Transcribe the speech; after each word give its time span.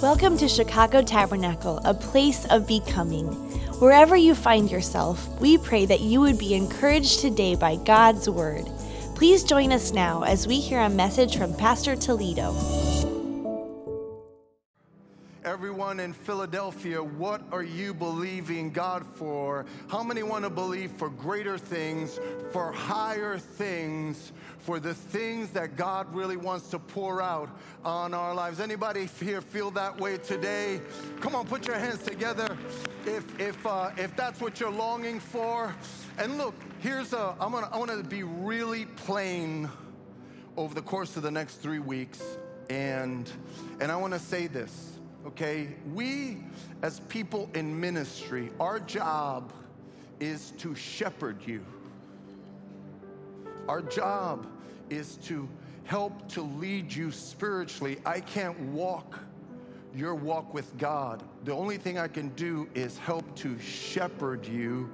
Welcome 0.00 0.38
to 0.38 0.46
Chicago 0.46 1.02
Tabernacle, 1.02 1.80
a 1.84 1.92
place 1.92 2.44
of 2.50 2.68
becoming. 2.68 3.26
Wherever 3.80 4.14
you 4.14 4.36
find 4.36 4.70
yourself, 4.70 5.28
we 5.40 5.58
pray 5.58 5.86
that 5.86 6.02
you 6.02 6.20
would 6.20 6.38
be 6.38 6.54
encouraged 6.54 7.18
today 7.18 7.56
by 7.56 7.74
God's 7.74 8.30
Word. 8.30 8.70
Please 9.16 9.42
join 9.42 9.72
us 9.72 9.92
now 9.92 10.22
as 10.22 10.46
we 10.46 10.60
hear 10.60 10.82
a 10.82 10.88
message 10.88 11.36
from 11.36 11.52
Pastor 11.52 11.96
Toledo. 11.96 12.52
Everyone 15.58 15.98
in 15.98 16.12
Philadelphia, 16.12 17.02
what 17.02 17.42
are 17.50 17.64
you 17.64 17.92
believing 17.92 18.70
God 18.70 19.04
for? 19.04 19.66
How 19.88 20.04
many 20.04 20.22
want 20.22 20.44
to 20.44 20.50
believe 20.50 20.92
for 20.92 21.08
greater 21.08 21.58
things, 21.58 22.20
for 22.52 22.70
higher 22.70 23.38
things, 23.38 24.30
for 24.60 24.78
the 24.78 24.94
things 24.94 25.50
that 25.50 25.74
God 25.74 26.14
really 26.14 26.36
wants 26.36 26.70
to 26.70 26.78
pour 26.78 27.20
out 27.20 27.50
on 27.84 28.14
our 28.14 28.36
lives? 28.36 28.60
Anybody 28.60 29.08
here 29.18 29.40
feel 29.40 29.72
that 29.72 29.98
way 29.98 30.18
today? 30.18 30.80
Come 31.18 31.34
on, 31.34 31.44
put 31.44 31.66
your 31.66 31.76
hands 31.76 32.04
together 32.04 32.56
if 33.04 33.40
if 33.40 33.66
uh, 33.66 33.90
if 33.96 34.14
that's 34.14 34.40
what 34.40 34.60
you're 34.60 34.70
longing 34.70 35.18
for. 35.18 35.74
And 36.18 36.38
look, 36.38 36.54
here's 36.78 37.12
a 37.12 37.34
I'm 37.40 37.50
gonna 37.50 37.68
I 37.72 37.78
want 37.78 37.90
to 37.90 38.04
be 38.04 38.22
really 38.22 38.84
plain 38.84 39.68
over 40.56 40.72
the 40.72 40.82
course 40.82 41.16
of 41.16 41.24
the 41.24 41.32
next 41.32 41.56
three 41.56 41.80
weeks, 41.80 42.22
and 42.70 43.28
and 43.80 43.90
I 43.90 43.96
want 43.96 44.12
to 44.12 44.20
say 44.20 44.46
this 44.46 44.97
okay? 45.26 45.68
We, 45.92 46.38
as 46.82 47.00
people 47.00 47.50
in 47.54 47.78
ministry, 47.78 48.50
our 48.60 48.80
job 48.80 49.52
is 50.20 50.52
to 50.58 50.74
shepherd 50.74 51.38
you. 51.46 51.64
Our 53.68 53.82
job 53.82 54.46
is 54.90 55.16
to 55.24 55.48
help 55.84 56.28
to 56.28 56.42
lead 56.42 56.92
you 56.92 57.10
spiritually. 57.10 57.98
I 58.04 58.20
can't 58.20 58.58
walk 58.60 59.18
your 59.98 60.14
walk 60.14 60.54
with 60.54 60.78
God. 60.78 61.22
The 61.44 61.52
only 61.52 61.76
thing 61.76 61.98
I 61.98 62.06
can 62.06 62.28
do 62.30 62.68
is 62.74 62.96
help 62.98 63.34
to 63.36 63.58
shepherd 63.58 64.46
you 64.46 64.88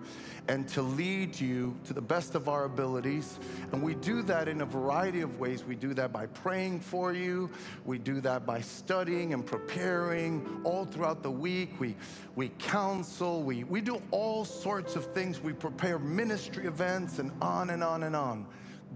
and 0.48 0.66
to 0.68 0.80
lead 0.82 1.38
you 1.38 1.76
to 1.84 1.92
the 1.92 2.00
best 2.00 2.34
of 2.34 2.48
our 2.48 2.64
abilities. 2.64 3.38
And 3.72 3.82
we 3.82 3.94
do 3.94 4.22
that 4.22 4.48
in 4.48 4.62
a 4.62 4.64
variety 4.64 5.20
of 5.20 5.38
ways. 5.38 5.62
We 5.64 5.74
do 5.74 5.92
that 5.94 6.12
by 6.12 6.26
praying 6.26 6.80
for 6.80 7.12
you, 7.12 7.50
we 7.84 7.98
do 7.98 8.20
that 8.22 8.46
by 8.46 8.60
studying 8.60 9.34
and 9.34 9.44
preparing 9.44 10.60
all 10.64 10.86
throughout 10.86 11.22
the 11.22 11.30
week. 11.30 11.78
We, 11.78 11.96
we 12.34 12.48
counsel, 12.58 13.42
we, 13.42 13.64
we 13.64 13.82
do 13.82 14.00
all 14.10 14.44
sorts 14.44 14.96
of 14.96 15.04
things. 15.12 15.40
We 15.40 15.52
prepare 15.52 15.98
ministry 15.98 16.66
events 16.66 17.18
and 17.18 17.30
on 17.42 17.70
and 17.70 17.84
on 17.84 18.04
and 18.04 18.16
on. 18.16 18.46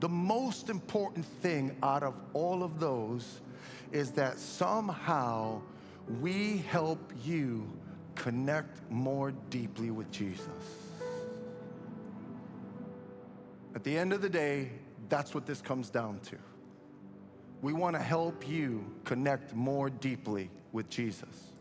The 0.00 0.08
most 0.08 0.70
important 0.70 1.26
thing 1.42 1.76
out 1.82 2.02
of 2.02 2.14
all 2.32 2.62
of 2.62 2.80
those 2.80 3.40
is 3.90 4.12
that 4.12 4.38
somehow 4.38 5.60
we 6.20 6.58
help 6.68 7.12
you 7.24 7.70
connect 8.14 8.90
more 8.90 9.32
deeply 9.50 9.90
with 9.90 10.10
Jesus. 10.10 10.48
At 13.74 13.84
the 13.84 13.96
end 13.96 14.12
of 14.12 14.22
the 14.22 14.28
day, 14.28 14.70
that's 15.08 15.34
what 15.34 15.46
this 15.46 15.60
comes 15.60 15.90
down 15.90 16.20
to. 16.20 16.36
We 17.62 17.72
want 17.72 17.96
to 17.96 18.02
help 18.02 18.48
you 18.48 18.84
connect 19.04 19.54
more 19.54 19.90
deeply 19.90 20.50
with 20.72 20.88
Jesus. 20.88 21.52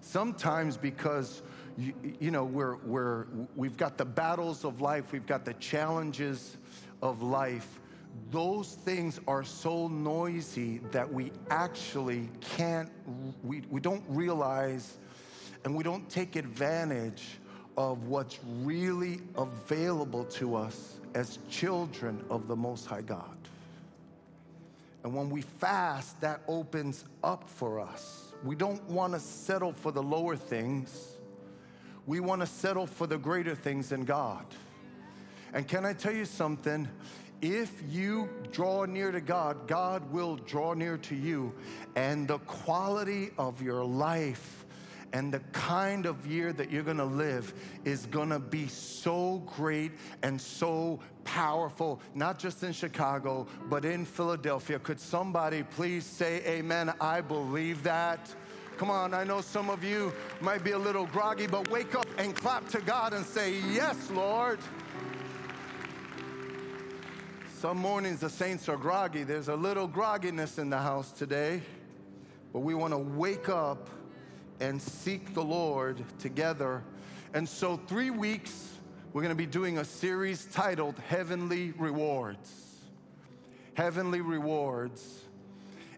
Sometimes 0.00 0.76
because 0.76 1.42
you, 1.76 1.94
you, 2.20 2.30
know 2.30 2.44
we're, 2.44 2.76
we're, 2.76 3.26
we've 3.56 3.76
got 3.76 3.96
the 3.98 4.04
battles 4.04 4.64
of 4.64 4.80
life, 4.80 5.12
we've 5.12 5.26
got 5.26 5.44
the 5.44 5.54
challenges 5.54 6.56
of 7.02 7.22
life. 7.22 7.80
Those 8.30 8.74
things 8.74 9.20
are 9.26 9.44
so 9.44 9.88
noisy 9.88 10.78
that 10.92 11.12
we 11.12 11.32
actually 11.50 12.28
can't, 12.40 12.90
we, 13.42 13.62
we 13.70 13.80
don't 13.80 14.04
realize 14.08 14.96
and 15.64 15.74
we 15.74 15.82
don't 15.82 16.08
take 16.08 16.36
advantage 16.36 17.38
of 17.76 18.06
what's 18.06 18.38
really 18.62 19.20
available 19.36 20.24
to 20.24 20.54
us 20.54 21.00
as 21.14 21.38
children 21.48 22.24
of 22.30 22.48
the 22.48 22.56
Most 22.56 22.86
High 22.86 23.02
God. 23.02 23.36
And 25.02 25.14
when 25.14 25.28
we 25.28 25.42
fast, 25.42 26.20
that 26.20 26.40
opens 26.48 27.04
up 27.22 27.48
for 27.48 27.80
us. 27.80 28.32
We 28.42 28.56
don't 28.56 28.82
want 28.88 29.12
to 29.12 29.20
settle 29.20 29.72
for 29.72 29.92
the 29.92 30.02
lower 30.02 30.36
things. 30.36 31.16
We 32.06 32.20
want 32.20 32.40
to 32.40 32.46
settle 32.46 32.86
for 32.86 33.06
the 33.06 33.18
greater 33.18 33.54
things 33.54 33.92
in 33.92 34.04
God. 34.04 34.46
And 35.52 35.68
can 35.68 35.84
I 35.84 35.92
tell 35.92 36.14
you 36.14 36.24
something? 36.24 36.88
If 37.40 37.82
you 37.90 38.28
draw 38.52 38.84
near 38.84 39.12
to 39.12 39.20
God, 39.20 39.66
God 39.66 40.10
will 40.10 40.36
draw 40.36 40.74
near 40.74 40.96
to 40.98 41.14
you. 41.14 41.52
And 41.96 42.26
the 42.26 42.38
quality 42.38 43.30
of 43.38 43.60
your 43.60 43.84
life 43.84 44.64
and 45.14 45.32
the 45.32 45.38
kind 45.52 46.06
of 46.06 46.26
year 46.26 46.52
that 46.52 46.72
you're 46.72 46.82
gonna 46.82 47.04
live 47.04 47.54
is 47.84 48.06
gonna 48.06 48.40
be 48.40 48.66
so 48.66 49.42
great 49.56 49.92
and 50.22 50.40
so 50.40 50.98
powerful, 51.22 52.00
not 52.16 52.38
just 52.38 52.64
in 52.64 52.72
Chicago, 52.72 53.46
but 53.70 53.84
in 53.84 54.04
Philadelphia. 54.04 54.78
Could 54.80 54.98
somebody 54.98 55.62
please 55.62 56.04
say 56.04 56.42
amen? 56.46 56.92
I 57.00 57.20
believe 57.20 57.84
that. 57.84 58.34
Come 58.76 58.90
on, 58.90 59.14
I 59.14 59.22
know 59.22 59.40
some 59.40 59.70
of 59.70 59.84
you 59.84 60.12
might 60.40 60.64
be 60.64 60.72
a 60.72 60.78
little 60.78 61.06
groggy, 61.06 61.46
but 61.46 61.70
wake 61.70 61.94
up 61.94 62.06
and 62.18 62.34
clap 62.34 62.68
to 62.70 62.80
God 62.80 63.12
and 63.12 63.24
say, 63.24 63.60
Yes, 63.72 64.10
Lord. 64.10 64.58
Some 67.64 67.78
mornings 67.78 68.20
the 68.20 68.28
saints 68.28 68.68
are 68.68 68.76
groggy. 68.76 69.22
There's 69.24 69.48
a 69.48 69.56
little 69.56 69.88
grogginess 69.88 70.58
in 70.58 70.68
the 70.68 70.76
house 70.76 71.10
today, 71.12 71.62
but 72.52 72.58
we 72.58 72.74
want 72.74 72.92
to 72.92 72.98
wake 72.98 73.48
up 73.48 73.88
and 74.60 74.82
seek 74.82 75.32
the 75.32 75.42
Lord 75.42 76.04
together. 76.18 76.82
And 77.32 77.48
so, 77.48 77.78
three 77.86 78.10
weeks, 78.10 78.74
we're 79.14 79.22
going 79.22 79.30
to 79.30 79.34
be 79.34 79.46
doing 79.46 79.78
a 79.78 79.84
series 79.86 80.44
titled 80.52 80.98
Heavenly 81.08 81.72
Rewards. 81.78 82.52
Heavenly 83.72 84.20
Rewards. 84.20 85.22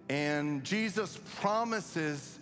And 0.09 0.63
Jesus 0.63 1.19
promises 1.41 2.39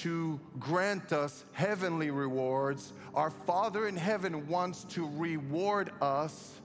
to 0.00 0.40
grant 0.58 1.12
us 1.12 1.44
heavenly 1.52 2.10
rewards. 2.10 2.94
Our 3.14 3.32
Father 3.32 3.86
in 3.86 3.98
heaven 3.98 4.48
wants 4.48 4.84
to 4.84 5.06
reward 5.18 5.90
us 6.00 6.61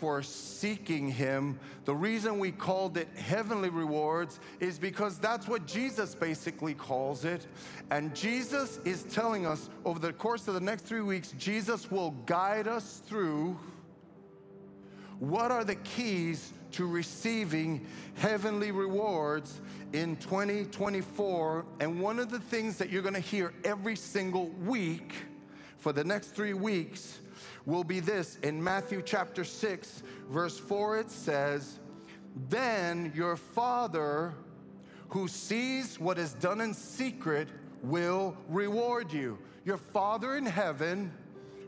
for 0.00 0.22
seeking 0.22 1.10
Him. 1.10 1.60
The 1.84 1.94
reason 1.94 2.38
we 2.38 2.52
called 2.52 2.96
it 2.96 3.06
heavenly 3.16 3.68
rewards 3.68 4.40
is 4.58 4.78
because 4.78 5.18
that's 5.18 5.46
what 5.46 5.66
Jesus 5.66 6.14
basically 6.14 6.72
calls 6.72 7.26
it. 7.26 7.46
And 7.90 8.16
Jesus 8.16 8.80
is 8.86 9.02
telling 9.02 9.44
us 9.44 9.68
over 9.84 9.98
the 9.98 10.14
course 10.14 10.48
of 10.48 10.54
the 10.54 10.60
next 10.60 10.86
three 10.86 11.02
weeks, 11.02 11.34
Jesus 11.38 11.90
will 11.90 12.12
guide 12.24 12.66
us 12.66 13.02
through 13.06 13.58
what 15.18 15.50
are 15.50 15.64
the 15.64 15.74
keys 15.74 16.54
to 16.72 16.86
receiving 16.86 17.86
heavenly 18.14 18.70
rewards 18.70 19.60
in 19.92 20.16
2024. 20.16 21.66
And 21.80 22.00
one 22.00 22.18
of 22.18 22.30
the 22.30 22.38
things 22.38 22.78
that 22.78 22.88
you're 22.88 23.02
gonna 23.02 23.20
hear 23.20 23.52
every 23.64 23.96
single 23.96 24.48
week 24.48 25.12
for 25.76 25.92
the 25.92 26.04
next 26.04 26.28
three 26.28 26.54
weeks 26.54 27.18
will 27.66 27.84
be 27.84 28.00
this 28.00 28.38
in 28.42 28.62
Matthew 28.62 29.02
chapter 29.04 29.44
6, 29.44 30.02
verse 30.30 30.58
4, 30.58 31.00
it 31.00 31.10
says, 31.10 31.78
Then 32.48 33.12
your 33.14 33.36
Father 33.36 34.34
who 35.08 35.28
sees 35.28 35.98
what 35.98 36.18
is 36.18 36.32
done 36.34 36.60
in 36.60 36.72
secret 36.72 37.48
will 37.82 38.36
reward 38.48 39.12
you. 39.12 39.38
Your 39.64 39.76
Father 39.76 40.36
in 40.36 40.46
heaven 40.46 41.12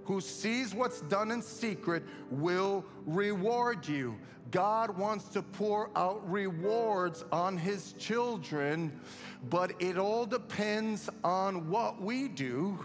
who 0.05 0.21
sees 0.21 0.75
what's 0.75 1.01
done 1.03 1.31
in 1.31 1.43
secret 1.43 2.03
will 2.31 2.85
reward 3.07 3.87
you. 3.87 4.17
God 4.51 4.97
wants 4.99 5.29
to 5.31 5.43
pour 5.43 5.91
out 5.97 6.29
rewards 6.31 7.25
on 7.33 7.57
his 7.57 7.95
children, 7.95 9.01
but 9.49 9.73
it 9.81 9.97
all 9.97 10.27
depends 10.27 11.09
on 11.25 11.71
what 11.71 12.01
we 12.01 12.29
do 12.29 12.79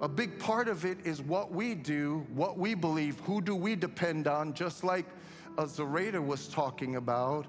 a 0.00 0.08
big 0.08 0.38
part 0.38 0.68
of 0.68 0.84
it 0.84 0.98
is 1.04 1.20
what 1.20 1.52
we 1.52 1.74
do, 1.74 2.26
what 2.34 2.56
we 2.56 2.74
believe, 2.74 3.20
who 3.20 3.42
do 3.42 3.54
we 3.54 3.76
depend 3.76 4.26
on, 4.26 4.54
just 4.54 4.82
like 4.82 5.04
Zareta 5.66 6.24
was 6.24 6.48
talking 6.48 6.96
about. 6.96 7.46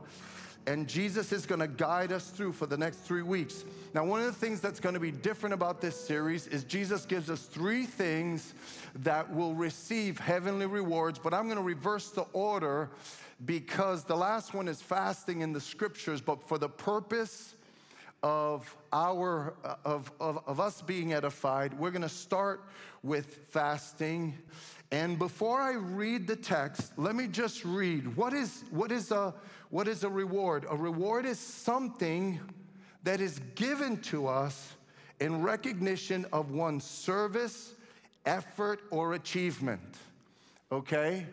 And 0.67 0.87
Jesus 0.87 1.31
is 1.31 1.45
to 1.61 1.67
guide 1.67 2.11
us 2.11 2.29
through 2.29 2.51
for 2.51 2.67
the 2.67 2.77
next 2.77 2.97
three 2.97 3.23
weeks. 3.23 3.65
Now, 3.95 4.05
one 4.05 4.19
of 4.19 4.27
the 4.27 4.33
things 4.33 4.61
that's 4.61 4.79
to 4.93 4.99
be 4.99 5.11
different 5.11 5.53
about 5.53 5.81
this 5.81 5.99
series 5.99 6.45
is 6.47 6.63
Jesus 6.65 7.05
gives 7.05 7.29
us 7.29 7.43
three 7.43 7.85
things 7.85 8.53
that 8.95 9.33
will 9.33 9.55
receive 9.55 10.19
heavenly 10.19 10.67
rewards, 10.67 11.17
but 11.17 11.33
I'm 11.33 11.45
to 11.57 11.63
reverse 11.63 12.11
the 12.11 12.25
order 12.33 12.91
because 13.45 14.03
the 14.03 14.15
last 14.15 14.53
one 14.53 14.67
is 14.67 14.81
fasting 14.81 15.41
in 15.41 15.51
the 15.51 15.61
scriptures, 15.61 16.21
but 16.21 16.47
for 16.47 16.59
the 16.59 16.69
purpose 16.69 17.55
of 18.23 18.75
our 18.93 19.53
of, 19.83 20.11
of, 20.19 20.39
of 20.45 20.59
us 20.59 20.81
being 20.81 21.13
edified 21.13 21.73
we're 21.79 21.91
going 21.91 22.01
to 22.01 22.09
start 22.09 22.65
with 23.03 23.39
fasting 23.49 24.37
and 24.91 25.17
before 25.17 25.59
i 25.59 25.73
read 25.73 26.27
the 26.27 26.35
text 26.35 26.91
let 26.97 27.15
me 27.15 27.27
just 27.27 27.65
read 27.65 28.15
what 28.15 28.33
is 28.33 28.63
what 28.69 28.91
is 28.91 29.11
a 29.11 29.33
what 29.69 29.87
is 29.87 30.03
a 30.03 30.09
reward 30.09 30.65
a 30.69 30.75
reward 30.75 31.25
is 31.25 31.39
something 31.39 32.39
that 33.03 33.21
is 33.21 33.39
given 33.55 33.97
to 33.97 34.27
us 34.27 34.73
in 35.19 35.41
recognition 35.43 36.25
of 36.33 36.51
one's 36.51 36.83
service, 36.83 37.75
effort, 38.25 38.81
or 38.89 39.13
achievement. 39.13 39.97
Okay? 40.71 41.25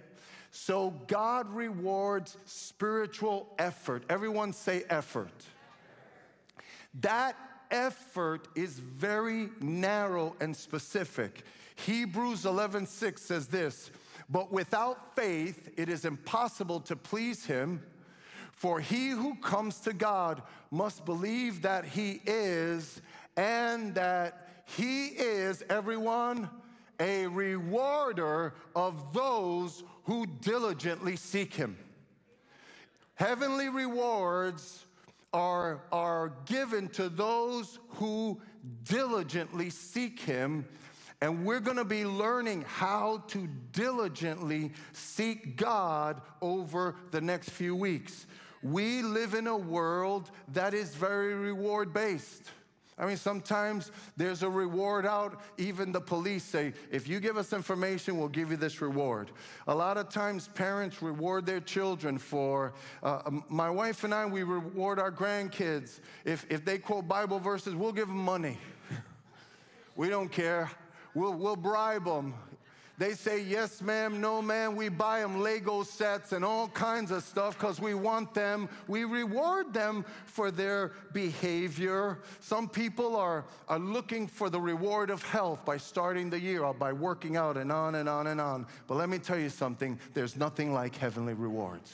So 0.51 0.91
God 1.07 1.51
rewards 1.51 2.37
spiritual 2.45 3.55
effort. 3.59 4.05
Everyone 4.09 4.53
say 4.53 4.85
effort. 4.91 5.33
That 6.95 7.37
effort 7.71 8.49
is 8.55 8.79
very 8.79 9.51
narrow 9.61 10.35
and 10.41 10.57
specific. 10.57 11.45
Hebrews 11.77 12.45
11:6 12.45 13.19
says 13.19 13.47
this, 13.47 13.91
but 14.29 14.53
without 14.53 15.15
faith 15.15 15.71
it 15.77 15.89
is 15.89 16.05
impossible 16.05 16.81
to 16.81 16.97
please 16.97 17.45
him, 17.45 17.83
for 18.53 18.81
he 18.81 19.11
who 19.11 19.35
comes 19.37 19.81
to 19.81 19.93
God 19.93 20.43
must 20.71 21.05
believe 21.05 21.63
that 21.63 21.85
he 21.85 22.21
is 22.27 23.01
and 23.37 23.95
that 23.95 24.65
he 24.65 25.07
is 25.07 25.63
everyone 25.71 26.51
a 27.01 27.27
rewarder 27.29 28.55
of 28.75 29.13
those 29.13 29.85
who 30.05 30.27
diligently 30.27 31.15
seek 31.15 31.55
him. 31.55 31.79
Heavenly 33.15 33.69
rewards 33.69 34.85
are, 35.33 35.83
are 35.93 36.33
given 36.47 36.89
to 36.89 37.09
those 37.09 37.79
who 37.91 38.41
diligently 38.85 39.71
seek 39.71 40.21
him. 40.21 40.67
And 41.21 41.45
we're 41.45 41.61
gonna 41.61 41.85
be 41.85 42.05
learning 42.05 42.65
how 42.67 43.25
to 43.29 43.49
diligently 43.73 44.73
seek 44.93 45.57
God 45.57 46.21
over 46.41 46.97
the 47.11 47.21
next 47.21 47.51
few 47.51 47.75
weeks. 47.75 48.27
We 48.63 49.03
live 49.03 49.35
in 49.35 49.47
a 49.47 49.57
world 49.57 50.31
that 50.49 50.75
is 50.75 50.95
very 50.95 51.35
reward 51.35 51.93
based. 51.93 52.51
I 52.99 53.07
mean, 53.07 53.17
sometimes 53.17 53.93
there's 54.17 54.43
a 54.43 54.51
reward 54.51 55.07
out. 55.07 55.41
Even 55.57 55.93
the 55.93 56.01
police 56.01 56.43
say, 56.43 56.73
if 56.91 57.09
you 57.09 57.21
give 57.21 57.37
us 57.37 57.53
information, 57.53 58.19
we'll 58.19 58.29
give 58.29 58.51
you 58.51 58.57
this 58.57 58.81
reward. 58.81 59.31
A 59.69 59.75
lot 59.75 59.97
of 59.97 60.09
times, 60.09 60.49
parents 60.49 61.01
reward 61.01 61.47
their 61.47 61.61
children 61.61 62.19
for, 62.19 62.73
uh, 63.03 63.23
um, 63.27 63.45
my 63.49 63.71
wife 63.71 64.03
and 64.03 64.13
I, 64.13 64.27
we 64.27 64.43
reward 64.43 64.99
our 64.99 65.13
grandkids. 65.13 66.01
If, 66.25 66.45
if 66.51 66.65
they 66.65 66.79
quote 66.79 67.07
Bible 67.07 67.39
verses, 67.39 67.75
we'll 67.75 67.93
give 67.93 68.09
them 68.09 68.25
money. 68.25 68.59
we 69.97 70.09
don't 70.09 70.31
care. 70.31 70.71
We'll, 71.15 71.35
we'll 71.35 71.57
bribe 71.57 72.05
them. 72.05 72.35
They 72.99 73.13
say, 73.15 73.41
yes, 73.41 73.81
ma'am, 73.81 74.21
no, 74.21 74.43
ma'am. 74.43 74.75
We 74.75 74.89
buy 74.89 75.21
them 75.21 75.41
Lego 75.41 75.85
sets 75.85 76.33
and 76.33 76.45
all 76.45 76.67
kinds 76.67 77.13
of 77.13 77.23
stuff 77.23 77.57
because 77.57 77.81
we 77.81 77.95
want 77.95 78.35
them. 78.35 78.69
We 78.89 79.05
reward 79.05 79.73
them 79.73 80.05
for 80.25 80.51
their 80.51 80.93
behavior. 81.13 82.19
Some 82.41 82.69
people 82.69 83.15
are, 83.15 83.45
are 83.69 83.79
looking 83.79 84.27
for 84.27 84.51
the 84.51 84.61
reward 84.61 85.11
of 85.11 85.23
health 85.23 85.65
by 85.65 85.77
starting 85.77 86.29
the 86.29 86.41
year 86.41 86.65
by 86.73 86.93
working 86.93 87.37
out 87.37 87.57
and 87.57 87.71
on 87.71 87.95
and 87.95 88.09
on 88.09 88.27
and 88.27 88.41
on. 88.41 88.67
But 88.89 88.97
let 88.97 89.09
me 89.09 89.19
tell 89.19 89.39
you 89.39 89.49
something 89.49 89.99
there's 90.13 90.37
nothing 90.37 90.73
like 90.73 90.97
heavenly 90.97 91.35
rewards. 91.35 91.93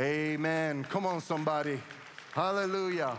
Amen. 0.00 0.84
Come 0.84 1.06
on, 1.06 1.20
somebody. 1.20 1.80
Hallelujah. 2.32 3.16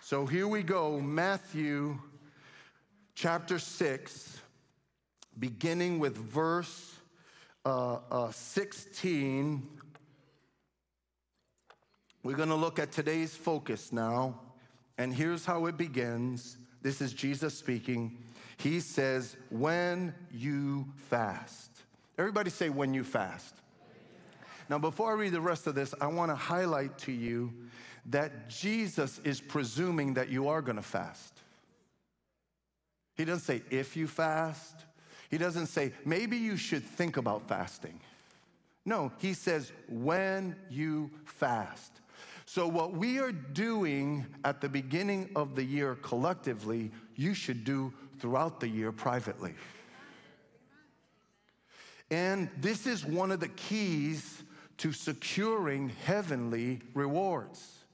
So 0.00 0.26
here 0.26 0.48
we 0.48 0.64
go 0.64 1.00
Matthew 1.00 1.98
chapter 3.20 3.58
6, 3.58 4.38
beginning 5.38 5.98
with 5.98 6.16
verse 6.16 6.94
uh, 7.66 7.98
uh, 8.10 8.30
16. 8.30 9.68
We're 12.22 12.36
going 12.36 12.48
to 12.48 12.54
look 12.54 12.78
at 12.78 12.92
today's 12.92 13.34
focus 13.34 13.92
now. 13.92 14.40
And 14.96 15.12
here's 15.12 15.44
how 15.44 15.66
it 15.66 15.76
begins. 15.76 16.56
This 16.80 17.02
is 17.02 17.12
Jesus 17.12 17.52
speaking. 17.52 18.16
He 18.56 18.80
says, 18.80 19.36
When 19.50 20.14
you 20.32 20.86
fast. 20.96 21.70
Everybody 22.16 22.48
say, 22.48 22.70
When 22.70 22.94
you 22.94 23.04
fast. 23.04 23.54
Now, 24.70 24.78
before 24.78 25.10
I 25.10 25.14
read 25.16 25.32
the 25.32 25.42
rest 25.42 25.66
of 25.66 25.74
this, 25.74 25.92
I 26.00 26.06
want 26.06 26.30
to 26.30 26.36
highlight 26.36 26.96
to 27.00 27.12
you 27.12 27.52
that 28.06 28.48
Jesus 28.48 29.20
is 29.24 29.42
presuming 29.42 30.14
that 30.14 30.30
you 30.30 30.48
are 30.48 30.62
going 30.62 30.76
to 30.76 30.82
fast. 30.82 31.39
He 33.16 33.24
doesn't 33.24 33.44
say 33.44 33.62
if 33.70 33.96
you 33.96 34.06
fast. 34.06 34.84
He 35.30 35.38
doesn't 35.38 35.66
say 35.66 35.92
maybe 36.04 36.36
you 36.36 36.56
should 36.56 36.82
think 36.82 37.16
about 37.16 37.48
fasting. 37.48 38.00
No, 38.84 39.12
he 39.18 39.34
says 39.34 39.72
when 39.88 40.56
you 40.70 41.10
fast. 41.24 42.00
So, 42.46 42.66
what 42.66 42.94
we 42.94 43.20
are 43.20 43.30
doing 43.30 44.26
at 44.44 44.60
the 44.60 44.68
beginning 44.68 45.30
of 45.36 45.54
the 45.54 45.62
year 45.62 45.94
collectively, 46.02 46.90
you 47.14 47.32
should 47.32 47.62
do 47.62 47.92
throughout 48.18 48.58
the 48.58 48.68
year 48.68 48.90
privately. 48.90 49.54
And 52.10 52.50
this 52.58 52.86
is 52.86 53.06
one 53.06 53.30
of 53.30 53.38
the 53.38 53.48
keys 53.48 54.42
to 54.78 54.92
securing 54.92 55.90
heavenly 56.04 56.80
rewards. 56.94 57.84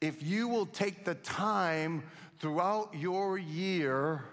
If 0.00 0.22
you 0.22 0.48
will 0.48 0.66
take 0.66 1.04
the 1.04 1.14
time 1.14 2.02
throughout 2.38 2.94
your 2.94 3.38
year 3.38 4.24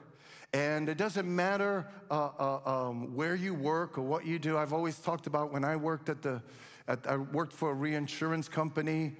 and 0.54 0.90
it 0.90 0.98
doesn't 0.98 1.34
matter 1.34 1.88
uh, 2.10 2.30
uh, 2.38 2.60
um, 2.90 3.16
where 3.16 3.36
you 3.36 3.54
work 3.54 3.98
or 3.98 4.02
what 4.02 4.26
you 4.26 4.38
do. 4.38 4.58
I've 4.58 4.74
always 4.74 5.00
talked 5.00 5.28
about 5.28 5.52
when 5.52 5.64
I 5.64 5.76
worked 5.76 6.10
at 6.10 6.22
the, 6.22 6.42
at, 6.88 7.08
I 7.08 7.18
worked 7.18 7.54
for 7.54 7.72
a 7.72 7.74
reinsurance 7.74 8.50
company 8.50 9.14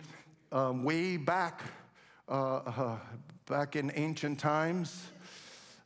um, 0.52 0.84
way 0.84 1.16
back, 1.16 1.62
uh, 2.28 2.58
uh 2.58 2.98
back 3.46 3.76
in 3.76 3.92
ancient 3.96 4.40
times. 4.40 5.08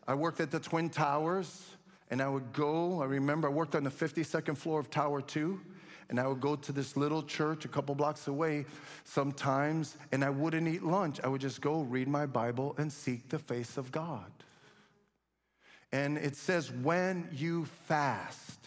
I 0.07 0.15
worked 0.15 0.39
at 0.39 0.51
the 0.51 0.59
Twin 0.59 0.89
Towers, 0.89 1.63
and 2.09 2.21
I 2.21 2.27
would 2.27 2.53
go. 2.53 3.01
I 3.01 3.05
remember 3.05 3.47
I 3.47 3.51
worked 3.51 3.75
on 3.75 3.83
the 3.83 3.91
52nd 3.91 4.57
floor 4.57 4.79
of 4.79 4.89
Tower 4.89 5.21
Two. 5.21 5.59
And 6.07 6.19
I 6.19 6.27
would 6.27 6.39
go 6.39 6.55
to 6.55 6.71
this 6.71 6.95
little 6.95 7.23
church 7.23 7.65
a 7.65 7.67
couple 7.67 7.95
blocks 7.95 8.27
away 8.27 8.65
sometimes, 9.05 9.97
and 10.11 10.23
I 10.23 10.29
wouldn't 10.29 10.67
eat 10.67 10.83
lunch. 10.83 11.19
I 11.23 11.27
would 11.27 11.41
just 11.41 11.61
go 11.61 11.81
read 11.81 12.07
my 12.07 12.27
Bible 12.27 12.75
and 12.77 12.93
seek 12.93 13.27
the 13.29 13.39
face 13.39 13.75
of 13.75 13.91
God. 13.91 14.31
And 15.95 16.17
it 16.17 16.35
says, 16.35 16.73
when 16.73 17.29
you 17.31 17.63
fast. 17.87 18.59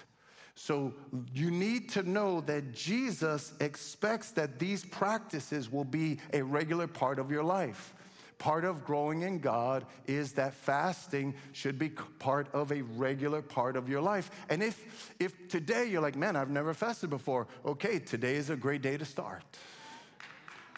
So 0.55 0.95
you 1.35 1.51
need 1.51 1.91
to 1.91 2.03
know 2.03 2.41
that 2.43 2.73
Jesus 2.73 3.53
expects 3.61 4.31
that 4.31 4.59
these 4.59 4.83
practices 4.83 5.71
will 5.71 5.85
be 5.85 6.21
a 6.33 6.41
regular 6.41 6.87
part 6.87 7.19
of 7.19 7.31
your 7.31 7.45
life. 7.45 7.93
Part 8.39 8.65
of 8.65 8.83
growing 8.83 9.23
in 9.23 9.41
God 9.41 9.85
is 10.07 10.33
that 10.33 10.55
fasting 10.55 11.35
should 11.53 11.79
be 11.79 11.91
part 12.19 12.49
of 12.55 12.73
a 12.73 12.81
regular 12.81 13.43
part 13.43 13.77
of 13.77 13.91
your 13.91 14.01
life. 14.01 14.31
And 14.49 14.63
if 14.63 15.13
if 15.19 15.49
today 15.49 15.85
you're 15.87 16.01
like, 16.01 16.17
"Man, 16.17 16.35
I've 16.35 16.51
never 16.51 16.73
fasted 16.73 17.11
before." 17.11 17.47
Okay, 17.65 17.99
today 17.99 18.37
is 18.37 18.49
a 18.49 18.57
great 18.57 18.81
day 18.81 18.97
to 18.97 19.05
start. 19.05 19.43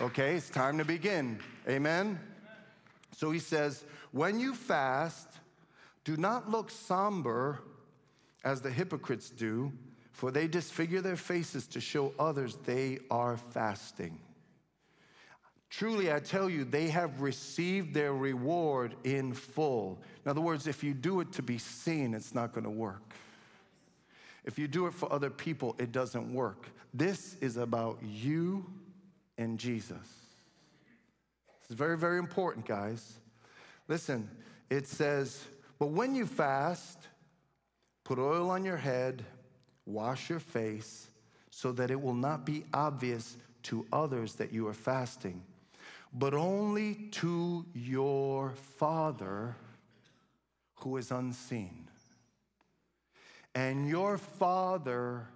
Okay, 0.01 0.37
it's 0.37 0.51
time 0.51 0.79
to 0.79 0.85
begin. 0.85 1.39
Amen. 1.69 2.19
So 3.13 3.31
he 3.31 3.39
says, 3.39 3.85
"When 4.11 4.41
you 4.41 4.55
fast, 4.55 5.29
do 6.11 6.17
not 6.17 6.51
look 6.51 6.73
somber 6.73 7.61
as 8.43 8.61
the 8.61 8.71
hypocrites 8.71 9.31
do, 9.31 9.73
for 10.11 10.33
they 10.33 10.49
disfigure 10.49 11.01
their 11.01 11.15
faces 11.15 11.69
to 11.69 11.81
show 11.81 12.13
others 12.19 12.59
they 12.65 12.99
are 13.13 13.37
fasting. 13.37 14.19
Truly, 15.69 16.13
I 16.13 16.19
tell 16.19 16.51
you, 16.51 16.65
they 16.65 16.89
have 16.89 17.21
received 17.21 17.95
their 17.95 18.13
reward 18.13 18.97
in 19.05 19.33
full. 19.33 20.03
In 20.25 20.31
other 20.33 20.41
words, 20.41 20.67
if 20.67 20.83
you 20.83 20.95
do 20.95 21.21
it 21.21 21.31
to 21.35 21.43
be 21.43 21.59
seen, 21.59 22.13
it's 22.13 22.35
not 22.35 22.55
going 22.55 22.65
to 22.65 22.71
work. 22.71 23.15
If 24.45 24.59
you 24.59 24.67
do 24.67 24.89
it 24.89 24.95
for 24.95 25.13
other 25.13 25.31
people, 25.31 25.77
it 25.79 25.93
doesn't 25.93 26.35
work. 26.35 26.67
This 26.93 27.37
is 27.41 27.57
about 27.57 28.03
you 28.03 28.67
and 29.39 29.61
Jesus. 29.61 29.95
This 31.61 31.71
is 31.71 31.77
very, 31.77 31.97
very 31.97 32.19
important, 32.19 32.67
guys. 32.67 33.21
Listen, 33.87 34.29
it 34.71 34.89
says, 34.89 35.45
but 35.81 35.87
when 35.87 36.15
you 36.15 36.27
fast, 36.27 36.99
put 38.05 38.19
oil 38.19 38.51
on 38.51 38.65
your 38.65 38.77
head, 38.77 39.25
wash 39.87 40.29
your 40.29 40.39
face, 40.39 41.09
so 41.51 41.73
that 41.73 41.91
it 41.91 42.01
will 42.01 42.15
not 42.15 42.45
be 42.45 42.65
obvious 42.75 43.39
to 43.63 43.87
others 43.91 44.35
that 44.35 44.53
you 44.53 44.69
are 44.69 44.75
fasting, 44.75 45.43
but 46.13 46.35
only 46.35 47.09
to 47.13 47.65
your 47.75 48.51
Father 48.77 49.57
who 50.77 50.99
is 50.99 51.11
unseen. 51.11 51.89
And 53.55 53.89
your 53.89 54.19
Father, 54.19 55.27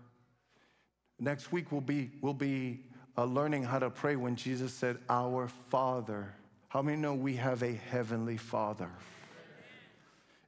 next 1.19 1.53
week 1.53 1.73
we'll 1.73 1.81
be, 1.81 2.11
we'll 2.21 2.35
be 2.35 2.81
uh, 3.17 3.25
learning 3.25 3.63
how 3.63 3.79
to 3.79 3.89
pray 3.89 4.17
when 4.17 4.37
Jesus 4.37 4.75
said, 4.75 4.99
Our 5.09 5.49
Father. 5.71 6.35
How 6.69 6.83
many 6.83 6.99
know 6.99 7.15
we 7.15 7.37
have 7.37 7.63
a 7.63 7.73
heavenly 7.73 8.37
Father? 8.37 8.91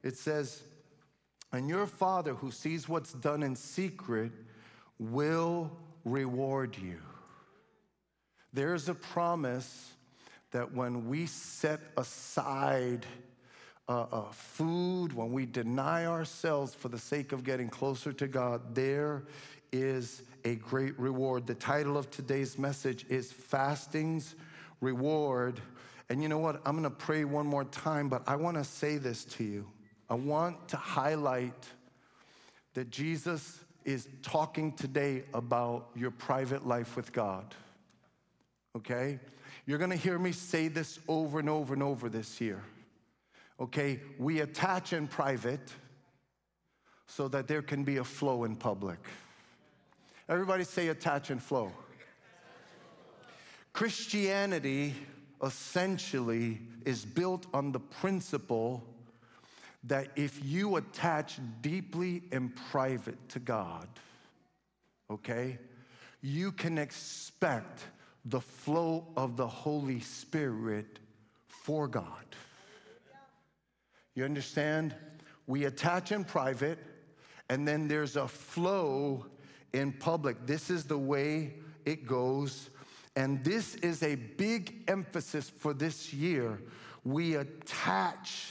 It 0.07 0.15
says, 0.15 0.63
And 1.51 1.67
your 1.67 1.85
Father 1.85 2.33
who 2.33 2.49
sees 2.49 2.87
what's 2.87 3.11
done 3.11 3.43
in 3.43 3.55
secret 3.55 4.31
will 4.97 5.69
reward 6.05 6.77
you. 6.77 6.99
There's 8.53 8.87
a 8.87 8.95
promise 8.95 9.91
that 10.51 10.73
when 10.73 11.09
we 11.09 11.25
set 11.25 11.81
aside 11.97 13.05
uh, 13.89 14.05
uh, 14.11 14.31
food, 14.31 15.11
when 15.11 15.33
we 15.33 15.45
deny 15.45 16.05
ourselves 16.05 16.73
for 16.73 16.87
the 16.87 16.97
sake 16.97 17.33
of 17.33 17.43
getting 17.43 17.69
closer 17.69 18.13
to 18.13 18.27
God, 18.27 18.73
there 18.73 19.23
is 19.73 20.21
a 20.45 20.55
great 20.55 20.97
reward. 20.97 21.45
The 21.45 21.55
title 21.55 21.97
of 21.97 22.09
today's 22.09 22.57
message 22.57 23.05
is 23.09 23.31
Fasting's 23.31 24.35
Reward. 24.79 25.59
And 26.09 26.23
you 26.23 26.29
know 26.29 26.39
what? 26.39 26.61
I'm 26.65 26.79
going 26.79 26.83
to 26.83 26.89
pray 26.89 27.25
one 27.25 27.45
more 27.45 27.65
time, 27.65 28.07
but 28.07 28.23
I 28.25 28.37
want 28.37 28.55
to 28.55 28.63
say 28.63 28.97
this 28.97 29.25
to 29.25 29.43
you. 29.43 29.67
I 30.09 30.15
want 30.15 30.69
to 30.69 30.77
highlight 30.77 31.67
that 32.73 32.89
Jesus 32.89 33.59
is 33.83 34.07
talking 34.21 34.73
today 34.73 35.23
about 35.33 35.89
your 35.95 36.11
private 36.11 36.67
life 36.67 36.95
with 36.95 37.11
God. 37.11 37.55
Okay? 38.75 39.19
You're 39.65 39.79
to 39.79 39.95
hear 39.95 40.19
me 40.19 40.31
say 40.31 40.67
this 40.67 40.99
over 41.07 41.39
and 41.39 41.49
over 41.49 41.73
and 41.73 41.83
over 41.83 42.09
this 42.09 42.39
year. 42.39 42.63
Okay? 43.59 43.99
We 44.17 44.41
attach 44.41 44.93
in 44.93 45.07
private 45.07 45.73
so 47.07 47.27
that 47.29 47.47
there 47.47 47.61
can 47.61 47.83
be 47.83 47.97
a 47.97 48.03
flow 48.03 48.43
in 48.43 48.55
public. 48.55 48.99
Everybody 50.29 50.63
say 50.63 50.89
attach 50.89 51.29
and 51.29 51.41
flow. 51.41 51.71
Christianity 53.73 54.93
essentially 55.43 56.59
is 56.85 57.05
built 57.05 57.45
on 57.53 57.71
the 57.71 57.79
principle 57.79 58.83
that 59.83 60.09
if 60.15 60.43
you 60.43 60.75
attach 60.75 61.39
deeply 61.61 62.23
and 62.31 62.55
private 62.71 63.17
to 63.29 63.39
God, 63.39 63.87
okay, 65.09 65.59
you 66.21 66.51
can 66.51 66.77
expect 66.77 67.83
the 68.25 68.41
flow 68.41 69.07
of 69.15 69.37
the 69.37 69.47
Holy 69.47 69.99
Spirit 69.99 70.99
for 71.47 71.87
God. 71.87 72.25
You 74.15 74.25
understand? 74.25 74.95
We 75.45 75.65
attach 75.65 76.11
in 76.11 76.25
private, 76.25 76.79
and 77.49 77.67
then 77.67 77.87
there's 77.87 78.15
a 78.15 78.27
flow 78.27 79.25
in 79.73 79.93
public. 79.93 80.45
This 80.45 80.69
is 80.69 80.83
the 80.85 80.97
way 80.97 81.53
it 81.85 82.05
goes. 82.05 82.69
And 83.15 83.43
this 83.43 83.75
is 83.75 84.03
a 84.03 84.15
big 84.15 84.83
emphasis 84.87 85.49
for 85.49 85.73
this 85.73 86.13
year. 86.13 86.61
We 87.03 87.35
attach 87.35 88.49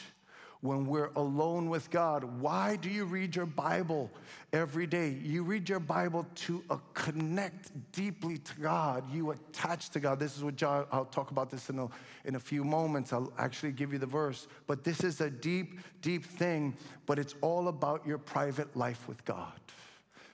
when 0.61 0.87
we're 0.87 1.11
alone 1.17 1.69
with 1.69 1.91
God. 1.91 2.25
Why 2.41 2.77
do 2.77 2.89
you 2.89 3.05
read 3.05 3.37
your 3.37 3.47
Bible 3.47 4.11
every 4.53 4.87
day? 4.87 5.11
You 5.23 5.43
read 5.43 5.69
your 5.69 5.81
Bible 5.81 6.27
to 6.35 6.63
connect 6.95 7.71
deeply 7.93 8.39
to 8.39 8.61
God. 8.61 9.05
You 9.13 9.31
attach 9.31 9.91
to 9.91 10.01
God. 10.01 10.19
This 10.19 10.37
is 10.37 10.43
what 10.43 10.57
John, 10.57 10.87
I'll 10.91 11.05
talk 11.05 11.31
about 11.31 11.51
this 11.51 11.71
in 11.71 11.79
a, 11.79 11.89
in 12.25 12.37
a 12.37 12.41
few 12.41 12.65
moments. 12.65 13.13
I'll 13.13 13.33
actually 13.39 13.73
give 13.73 13.93
you 13.93 13.99
the 13.99 14.07
verse. 14.07 14.49
But 14.67 14.85
this 14.85 15.05
is 15.05 15.21
a 15.21 15.31
deep, 15.31 15.81
deep 16.01 16.25
thing, 16.25 16.77
but 17.07 17.19
it's 17.19 17.35
all 17.41 17.69
about 17.69 18.07
your 18.07 18.19
private 18.19 18.75
life 18.77 19.07
with 19.09 19.25
God. 19.25 19.53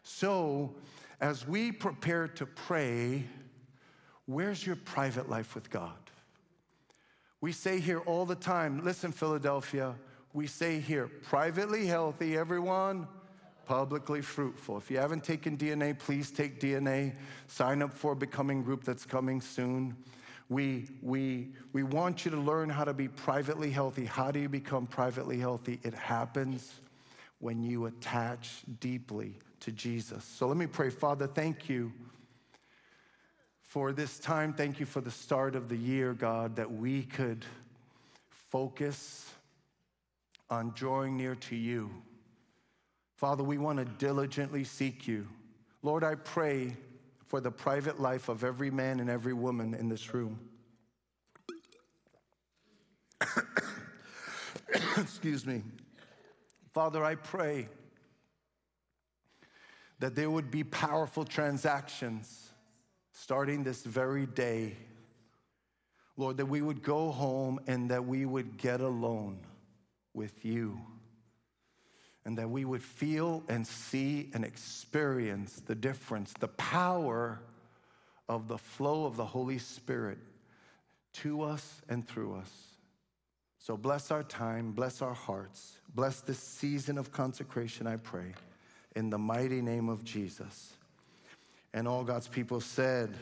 So, 0.03 0.75
as 1.21 1.47
we 1.47 1.71
prepare 1.71 2.27
to 2.27 2.47
pray, 2.47 3.25
where's 4.27 4.67
your 4.67 4.77
private 4.77 5.29
life 5.29 5.55
with 5.55 5.71
God? 5.71 5.93
We 7.41 7.53
say 7.53 7.81
here 7.81 7.99
all 8.01 8.25
the 8.25 8.37
time, 8.37 8.85
listen, 8.85 9.13
Philadelphia, 9.13 9.95
we 10.35 10.47
say 10.47 10.81
here, 10.81 11.09
privately 11.09 11.87
healthy, 11.87 12.37
everyone, 12.37 13.07
publicly 13.67 14.23
fruitful. 14.23 14.79
If 14.79 14.91
you 14.91 14.99
haven't 14.99 15.25
taken 15.25 15.57
DNA, 15.57 15.99
please 15.99 16.31
take 16.31 16.61
DNA. 16.61 17.15
Sign 17.49 17.83
up 17.83 17.93
for 17.93 18.13
a 18.13 18.17
becoming 18.17 18.63
group 18.63 18.85
that's 18.85 19.05
coming 19.05 19.41
soon. 19.41 19.97
We, 20.49 20.89
we, 21.01 21.51
we 21.73 21.83
want 21.83 22.25
you 22.25 22.31
to 22.31 22.37
learn 22.37 22.69
how 22.69 22.85
to 22.85 22.95
be 22.95 23.09
privately 23.09 23.71
healthy. 23.71 24.05
How 24.05 24.31
do 24.31 24.41
you 24.41 24.49
become 24.49 24.87
privately 24.87 25.39
healthy? 25.39 25.81
It 25.83 25.95
happens 25.95 26.81
when 27.39 27.63
you 27.63 27.87
attach 27.87 28.63
deeply 28.81 29.35
to 29.61 29.73
Jesus. 29.73 30.25
So 30.25 30.47
let 30.47 30.57
me 30.57 30.67
pray. 30.67 30.91
Father, 30.91 31.27
thank 31.27 31.69
you 31.69 31.93
for 33.61 33.93
this 33.93 34.19
time. 34.19 34.53
Thank 34.53 34.81
you 34.81 34.87
for 34.87 35.01
the 35.01 35.11
start 35.11 35.57
of 35.57 35.69
the 35.69 35.77
year, 35.77 36.13
God, 36.13 36.57
that 36.57 36.71
we 36.71 37.03
could 37.03 37.45
focus 38.51 39.31
on 40.53 40.71
drawing 40.75 41.17
near 41.17 41.35
to 41.35 41.57
you. 41.57 41.91
Father, 43.17 43.43
we 43.43 43.57
want 43.57 43.79
to 43.79 43.87
diligently 43.87 44.65
seek 44.65 45.09
you. 45.09 45.27
Lord, 45.83 46.05
I 46.05 46.15
pray 46.15 46.77
for 47.27 47.41
the 47.41 47.51
private 47.51 47.99
life 47.99 48.29
of 48.29 48.45
every 48.45 48.71
man 48.71 49.01
and 49.01 49.09
every 49.09 49.33
woman 49.33 49.73
in 49.73 49.89
this 49.89 50.13
room. 50.13 50.39
Excuse 54.99 55.47
me. 55.47 55.63
Father, 56.75 57.03
I 57.03 57.15
pray 57.15 57.69
that 60.01 60.15
there 60.15 60.31
would 60.31 60.51
be 60.51 60.65
powerful 60.65 61.25
transactions 61.25 62.51
starting 63.13 63.65
this 63.65 63.85
very 63.85 64.27
day. 64.27 64.77
Lord, 66.19 66.37
that 66.37 66.45
we 66.45 66.61
would 66.61 66.83
go 66.83 67.11
home 67.11 67.59
and 67.67 67.91
that 67.91 68.05
we 68.05 68.27
would 68.27 68.59
get 68.59 68.83
alone 68.83 69.39
with 70.15 70.45
you. 70.45 70.81
And 72.25 72.39
that 72.39 72.49
we 72.49 72.65
would 72.65 72.83
feel 72.83 73.43
and 73.49 73.67
see 73.67 74.31
and 74.33 74.45
experience 74.45 75.61
the 75.67 75.75
difference, 75.75 76.33
the 76.39 76.49
power 76.49 77.41
of 78.29 78.47
the 78.47 78.59
flow 78.59 79.07
of 79.07 79.17
the 79.17 79.25
Holy 79.25 79.59
Spirit 79.59 80.19
to 81.15 81.43
us 81.43 81.83
and 81.89 82.07
through 82.07 82.37
us. 82.37 82.51
So 83.59 83.77
bless 83.77 84.11
our 84.11 84.25
time, 84.25 84.73
bless 84.73 85.03
our 85.03 85.15
hearts, 85.15 85.79
bless 85.95 86.21
this 86.21 86.39
season 86.39 86.99
of 86.99 87.13
consecration, 87.13 87.87
I 87.87 87.97
pray, 87.97 88.35
in 88.97 89.11
the 89.11 89.19
mighty 89.19 89.63
name 89.63 89.89
of 89.89 90.05
Jesus. 90.05 90.73
And 91.73 91.87
all 91.87 92.05
God's 92.05 92.29
people 92.29 92.61
said, 92.61 93.17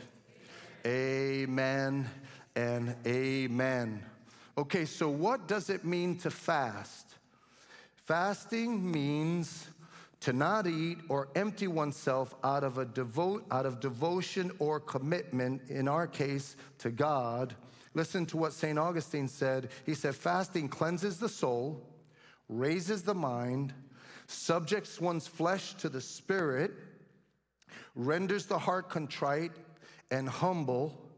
Amen 0.86 2.08
and 2.56 2.96
amen. 3.06 4.02
Okay, 4.60 4.84
so 4.84 5.08
what 5.08 5.48
does 5.48 5.70
it 5.70 5.86
mean 5.86 6.18
to 6.18 6.30
fast? 6.30 7.14
Fasting 7.94 8.92
means 8.92 9.68
to 10.20 10.34
not 10.34 10.66
eat 10.66 10.98
or 11.08 11.28
empty 11.34 11.66
oneself 11.66 12.34
out 12.44 12.62
of 12.62 12.76
a 12.76 12.84
devote 12.84 13.46
out 13.50 13.64
of 13.64 13.80
devotion 13.80 14.52
or 14.58 14.78
commitment 14.78 15.62
in 15.70 15.88
our 15.88 16.06
case 16.06 16.56
to 16.76 16.90
God. 16.90 17.54
Listen 17.94 18.26
to 18.26 18.36
what 18.36 18.52
St. 18.52 18.78
Augustine 18.78 19.28
said. 19.28 19.70
He 19.86 19.94
said 19.94 20.14
fasting 20.14 20.68
cleanses 20.68 21.16
the 21.16 21.30
soul, 21.30 21.82
raises 22.50 23.02
the 23.02 23.14
mind, 23.14 23.72
subjects 24.26 25.00
one's 25.00 25.26
flesh 25.26 25.72
to 25.76 25.88
the 25.88 26.02
spirit, 26.02 26.72
renders 27.94 28.44
the 28.44 28.58
heart 28.58 28.90
contrite 28.90 29.52
and 30.10 30.28
humble, 30.28 31.09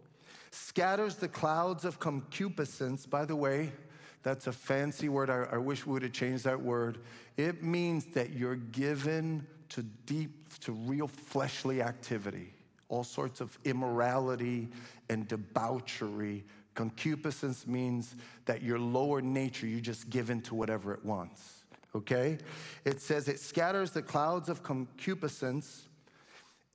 scatters 0.53 1.17
the 1.17 1.29
clouds 1.29 1.85
of 1.85 1.99
concupiscence. 1.99 3.07
By 3.07 3.25
the 3.25 3.35
way, 3.35 3.73
that's 4.23 4.47
a 4.47 4.53
fancy 4.53 5.09
word. 5.09 5.31
I, 5.31 5.47
I, 5.53 5.57
wish 5.57 5.87
we 5.87 5.95
would 5.95 6.03
have 6.03 6.13
changed 6.13 6.45
that 6.45 6.61
word. 6.61 6.99
It 7.37 7.63
means 7.63 8.05
that 8.15 8.31
you're 8.31 8.57
given 8.57 9.47
to 9.71 9.83
deep, 9.83 10.59
to 10.61 10.73
real 10.73 11.09
fleshly 11.09 11.83
activity, 11.83 12.53
all 12.89 13.03
sorts 13.03 13.41
of 13.41 13.59
immorality 13.65 14.69
and 15.09 15.27
debauchery. 15.27 16.45
Concupiscence 16.75 17.67
means 17.67 18.15
that 18.45 18.63
your 18.63 18.79
lower 18.79 19.21
nature, 19.21 19.67
you 19.67 19.81
just 19.81 20.11
give 20.11 20.31
in 20.31 20.43
to 20.43 20.55
whatever 20.55 20.93
it 20.93 21.05
wants. 21.05 21.65
Okay? 21.95 22.39
It 22.85 23.01
says 23.01 23.29
it 23.29 23.41
scatters 23.41 23.91
the 23.91 24.03
clouds 24.03 24.49
of 24.49 24.63
concupiscence 24.63 25.89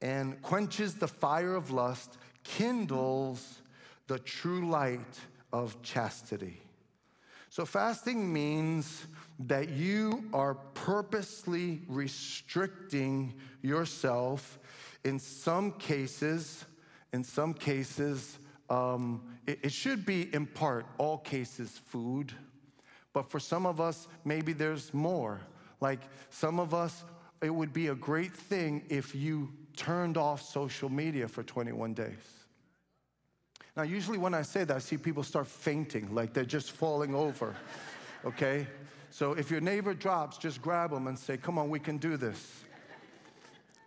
and 0.02 0.40
quenches 0.42 0.96
the 0.96 1.08
fire 1.08 1.56
of 1.56 1.72
lust, 1.72 2.18
kindles 2.44 3.62
the 4.08 4.20
true 4.20 4.70
light 4.70 5.20
of 5.54 5.82
chastity. 5.82 6.62
So, 7.50 7.66
fasting 7.66 8.32
means 8.32 9.08
that 9.40 9.70
you 9.70 10.26
are 10.34 10.56
purposely 10.74 11.82
restricting 11.88 13.34
yourself. 13.62 14.60
In 15.04 15.20
some 15.20 15.72
cases, 15.74 16.66
in 17.14 17.24
some 17.24 17.54
cases, 17.54 18.38
um, 18.70 19.24
it, 19.46 19.60
it 19.64 19.72
should 19.72 20.06
be 20.06 20.34
in 20.34 20.46
part, 20.46 20.86
all 20.98 21.18
cases, 21.18 21.80
food. 21.86 22.34
But 23.14 23.32
for 23.32 23.40
some 23.40 23.66
of 23.66 23.80
us, 23.80 24.08
maybe 24.26 24.54
there's 24.54 24.94
more. 24.94 25.42
Like 25.80 26.02
some 26.30 26.60
of 26.60 26.74
us, 26.74 27.04
it 27.42 27.50
would 27.50 27.74
be 27.74 27.88
a 27.88 27.96
great 27.96 28.34
thing 28.34 28.84
if 28.90 29.16
you 29.16 29.52
turned 29.76 30.18
off 30.18 30.42
social 30.42 30.90
media 30.90 31.28
for 31.28 31.44
21 31.44 31.94
days. 31.94 32.37
Now, 33.78 33.84
usually 33.84 34.18
when 34.18 34.34
I 34.34 34.42
say 34.42 34.64
that, 34.64 34.76
I 34.76 34.80
see 34.80 34.98
people 34.98 35.22
start 35.22 35.46
fainting, 35.46 36.14
like 36.14 36.34
they're 36.34 36.44
just 36.44 36.72
falling 36.72 37.14
over, 37.14 37.56
okay? 38.26 38.66
So 39.12 39.34
if 39.34 39.52
your 39.52 39.62
neighbor 39.62 39.94
drops, 39.94 40.40
just 40.40 40.64
grab 40.64 40.90
them 40.90 41.06
and 41.06 41.18
say, 41.18 41.38
Come 41.38 41.60
on, 41.60 41.70
we 41.70 41.80
can 41.80 41.98
do 41.98 42.18
this. 42.18 42.64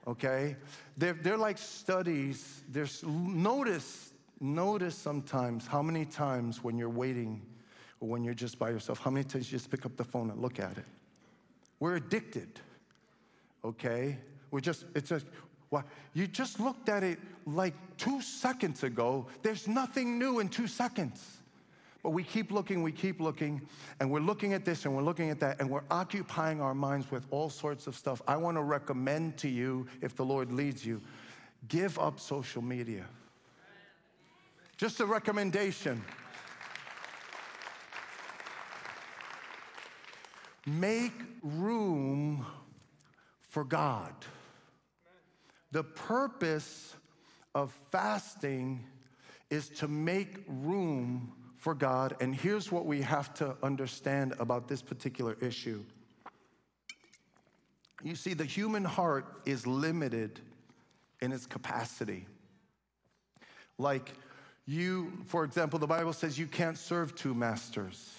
Okay? 0.06 0.56
They're, 0.96 1.14
they're 1.14 1.36
like 1.36 1.58
studies. 1.58 2.62
There's 2.68 3.02
notice 3.04 4.12
notice 4.40 4.94
sometimes 4.94 5.66
how 5.66 5.82
many 5.82 6.06
times 6.06 6.64
when 6.64 6.78
you're 6.78 6.88
waiting 6.88 7.42
or 8.00 8.08
when 8.08 8.24
you're 8.24 8.32
just 8.32 8.58
by 8.58 8.70
yourself, 8.70 9.00
how 9.00 9.10
many 9.10 9.24
times 9.24 9.52
you 9.52 9.58
just 9.58 9.70
pick 9.70 9.84
up 9.84 9.96
the 9.96 10.04
phone 10.04 10.30
and 10.30 10.40
look 10.40 10.58
at 10.60 10.78
it? 10.78 10.86
We're 11.80 11.96
addicted, 11.96 12.60
okay? 13.64 14.18
We're 14.50 14.60
just, 14.60 14.86
it's 14.94 15.10
just, 15.10 15.26
what? 15.70 15.86
You 16.14 16.26
just 16.26 16.60
looked 16.60 16.88
at 16.88 17.02
it 17.02 17.18
like 17.46 17.74
two 17.96 18.20
seconds 18.20 18.82
ago. 18.82 19.26
There's 19.42 19.66
nothing 19.66 20.18
new 20.18 20.40
in 20.40 20.48
two 20.48 20.66
seconds. 20.66 21.38
But 22.02 22.10
we 22.10 22.24
keep 22.24 22.50
looking, 22.50 22.82
we 22.82 22.92
keep 22.92 23.20
looking, 23.20 23.60
and 24.00 24.10
we're 24.10 24.20
looking 24.20 24.54
at 24.54 24.64
this 24.64 24.84
and 24.84 24.96
we're 24.96 25.02
looking 25.02 25.28
at 25.30 25.38
that, 25.40 25.60
and 25.60 25.68
we're 25.68 25.82
occupying 25.90 26.60
our 26.60 26.74
minds 26.74 27.10
with 27.10 27.26
all 27.30 27.50
sorts 27.50 27.86
of 27.86 27.94
stuff. 27.94 28.22
I 28.26 28.36
want 28.36 28.56
to 28.56 28.62
recommend 28.62 29.36
to 29.38 29.48
you, 29.48 29.86
if 30.00 30.16
the 30.16 30.24
Lord 30.24 30.50
leads 30.50 30.84
you, 30.84 31.00
give 31.68 31.98
up 31.98 32.18
social 32.18 32.62
media. 32.62 33.04
Just 34.78 35.00
a 35.00 35.06
recommendation. 35.06 36.02
Make 40.66 41.12
room 41.42 42.46
for 43.50 43.62
God. 43.62 44.14
The 45.72 45.84
purpose 45.84 46.94
of 47.54 47.72
fasting 47.90 48.84
is 49.50 49.68
to 49.68 49.88
make 49.88 50.44
room 50.46 51.32
for 51.56 51.74
God. 51.74 52.16
And 52.20 52.34
here's 52.34 52.72
what 52.72 52.86
we 52.86 53.02
have 53.02 53.34
to 53.34 53.56
understand 53.62 54.34
about 54.38 54.68
this 54.68 54.82
particular 54.82 55.36
issue. 55.40 55.84
You 58.02 58.16
see, 58.16 58.34
the 58.34 58.44
human 58.44 58.84
heart 58.84 59.26
is 59.44 59.66
limited 59.66 60.40
in 61.20 61.32
its 61.32 61.46
capacity. 61.46 62.26
Like 63.76 64.12
you, 64.66 65.12
for 65.26 65.44
example, 65.44 65.78
the 65.78 65.86
Bible 65.86 66.12
says 66.12 66.38
you 66.38 66.46
can't 66.46 66.78
serve 66.78 67.14
two 67.14 67.34
masters. 67.34 68.14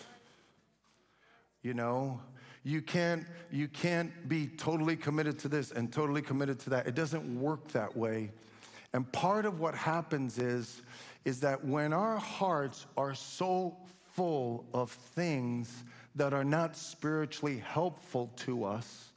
You 1.64 1.74
know, 1.74 2.20
you 2.64 2.82
can't, 2.82 3.26
you 3.52 3.68
can't 3.68 4.30
be 4.30 4.48
totally 4.48 4.96
committed 4.96 5.40
to 5.40 5.48
this 5.48 5.72
and 5.72 5.92
totally 5.92 6.22
committed 6.22 6.60
to 6.60 6.70
that. 6.72 6.88
It 6.88 6.96
doesn't 6.96 7.40
work 7.40 7.68
that 7.70 7.96
way. 7.96 8.32
And 8.94 9.10
part 9.12 9.46
of 9.46 9.60
what 9.60 9.74
happens 9.74 10.38
is, 10.38 10.82
is 11.26 11.40
that 11.40 11.64
when 11.64 11.94
our 11.94 12.18
hearts 12.18 12.86
are 12.98 13.16
so 13.16 13.78
full 14.14 14.66
of 14.74 14.92
things 14.92 15.84
that 16.16 16.34
are 16.34 16.44
not 16.44 16.76
spiritually 16.76 17.58
helpful 17.58 18.32
to 18.38 18.64
us, 18.66 19.12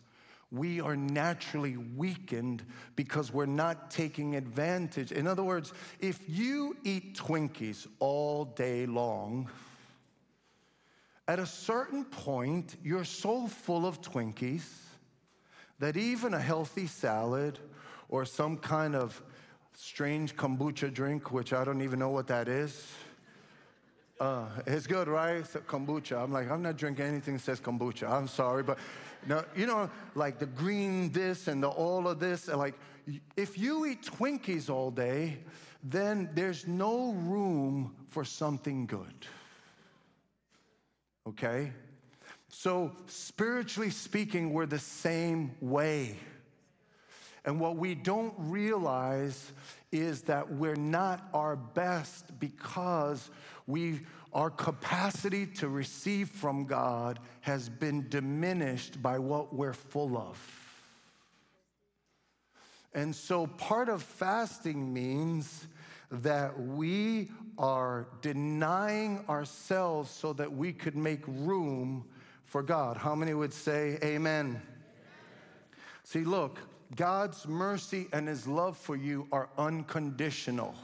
we 0.52 0.80
are 0.80 0.96
naturally 0.96 1.76
weakened 1.76 2.62
because 2.94 3.32
we're 3.32 3.46
not 3.46 3.90
taking 3.90 4.36
advantage. 4.36 5.10
In 5.10 5.26
other 5.26 5.42
words, 5.42 5.72
if 5.98 6.20
you 6.28 6.76
eat 6.84 7.16
Twinkies 7.16 7.88
all 7.98 8.44
day 8.44 8.86
long, 8.86 9.50
at 11.26 11.38
a 11.38 11.46
certain 11.46 12.04
point, 12.04 12.76
you're 12.82 13.04
so 13.04 13.46
full 13.46 13.86
of 13.86 14.00
Twinkies 14.02 14.66
that 15.78 15.96
even 15.96 16.34
a 16.34 16.40
healthy 16.40 16.86
salad 16.86 17.58
or 18.08 18.24
some 18.24 18.58
kind 18.58 18.94
of 18.94 19.22
strange 19.72 20.36
kombucha 20.36 20.92
drink, 20.92 21.32
which 21.32 21.52
I 21.52 21.64
don't 21.64 21.80
even 21.80 21.98
know 21.98 22.10
what 22.10 22.26
that 22.28 22.48
is, 22.48 22.92
uh, 24.20 24.46
it's 24.66 24.86
good, 24.86 25.08
right? 25.08 25.44
So 25.46 25.60
kombucha. 25.60 26.22
I'm 26.22 26.30
like, 26.30 26.50
I'm 26.50 26.62
not 26.62 26.76
drinking 26.76 27.06
anything 27.06 27.34
that 27.34 27.42
says 27.42 27.60
kombucha. 27.60 28.08
I'm 28.08 28.28
sorry, 28.28 28.62
but 28.62 28.78
no, 29.26 29.44
you 29.56 29.66
know, 29.66 29.90
like 30.14 30.38
the 30.38 30.46
green 30.46 31.10
this 31.10 31.48
and 31.48 31.62
the 31.62 31.68
all 31.68 32.06
of 32.06 32.20
this. 32.20 32.48
Like, 32.48 32.74
if 33.36 33.58
you 33.58 33.86
eat 33.86 34.02
Twinkies 34.02 34.70
all 34.70 34.90
day, 34.90 35.38
then 35.82 36.30
there's 36.34 36.66
no 36.66 37.12
room 37.12 37.94
for 38.10 38.24
something 38.24 38.86
good 38.86 39.26
okay? 41.28 41.72
So, 42.48 42.92
spiritually 43.06 43.90
speaking, 43.90 44.52
we're 44.52 44.66
the 44.66 44.78
same 44.78 45.52
way. 45.60 46.18
And 47.44 47.60
what 47.60 47.76
we 47.76 47.94
don't 47.94 48.34
realize 48.38 49.52
is 49.92 50.22
that 50.22 50.50
we're 50.50 50.76
not 50.76 51.28
our 51.34 51.56
best 51.56 52.38
because 52.40 53.30
we 53.66 54.00
our 54.32 54.50
capacity 54.50 55.46
to 55.46 55.68
receive 55.68 56.28
from 56.28 56.64
God 56.64 57.20
has 57.42 57.68
been 57.68 58.08
diminished 58.08 59.00
by 59.00 59.18
what 59.18 59.54
we're 59.54 59.72
full 59.72 60.18
of. 60.18 60.36
And 62.92 63.14
so 63.14 63.46
part 63.46 63.88
of 63.88 64.02
fasting 64.02 64.92
means 64.92 65.66
that 66.10 66.58
we 66.58 67.30
are 67.58 68.06
denying 68.20 69.24
ourselves 69.28 70.10
so 70.10 70.32
that 70.32 70.52
we 70.52 70.72
could 70.72 70.96
make 70.96 71.22
room 71.26 72.04
for 72.44 72.62
God. 72.62 72.96
How 72.96 73.14
many 73.14 73.34
would 73.34 73.52
say 73.52 73.98
amen? 74.02 74.46
amen? 74.46 74.62
See, 76.04 76.24
look, 76.24 76.58
God's 76.94 77.46
mercy 77.48 78.06
and 78.12 78.28
his 78.28 78.46
love 78.46 78.76
for 78.76 78.96
you 78.96 79.26
are 79.32 79.48
unconditional. 79.58 80.74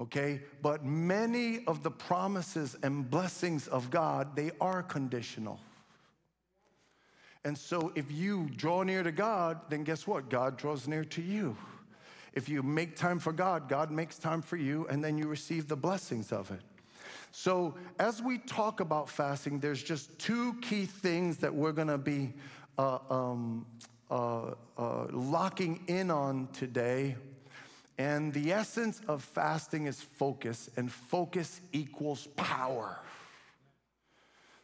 Okay? 0.00 0.40
But 0.62 0.84
many 0.84 1.64
of 1.66 1.82
the 1.82 1.90
promises 1.90 2.76
and 2.82 3.10
blessings 3.10 3.66
of 3.68 3.90
God, 3.90 4.36
they 4.36 4.52
are 4.60 4.82
conditional. 4.82 5.60
And 7.44 7.56
so 7.56 7.92
if 7.94 8.10
you 8.10 8.48
draw 8.56 8.82
near 8.82 9.02
to 9.02 9.12
God, 9.12 9.60
then 9.68 9.84
guess 9.84 10.06
what? 10.06 10.28
God 10.28 10.56
draws 10.56 10.86
near 10.86 11.04
to 11.04 11.22
you. 11.22 11.56
If 12.38 12.48
you 12.48 12.62
make 12.62 12.94
time 12.94 13.18
for 13.18 13.32
God, 13.32 13.68
God 13.68 13.90
makes 13.90 14.16
time 14.16 14.42
for 14.42 14.56
you, 14.56 14.86
and 14.86 15.02
then 15.02 15.18
you 15.18 15.26
receive 15.26 15.66
the 15.66 15.74
blessings 15.74 16.30
of 16.30 16.52
it. 16.52 16.60
So, 17.32 17.74
as 17.98 18.22
we 18.22 18.38
talk 18.38 18.78
about 18.78 19.08
fasting, 19.08 19.58
there's 19.58 19.82
just 19.82 20.16
two 20.20 20.54
key 20.62 20.84
things 20.84 21.38
that 21.38 21.52
we're 21.52 21.72
gonna 21.72 21.98
be 21.98 22.32
uh, 22.78 23.00
um, 23.10 23.66
uh, 24.08 24.52
uh, 24.78 25.06
locking 25.10 25.82
in 25.88 26.12
on 26.12 26.46
today. 26.52 27.16
And 27.98 28.32
the 28.32 28.52
essence 28.52 29.00
of 29.08 29.24
fasting 29.24 29.86
is 29.86 30.00
focus, 30.00 30.70
and 30.76 30.92
focus 30.92 31.60
equals 31.72 32.28
power. 32.36 33.00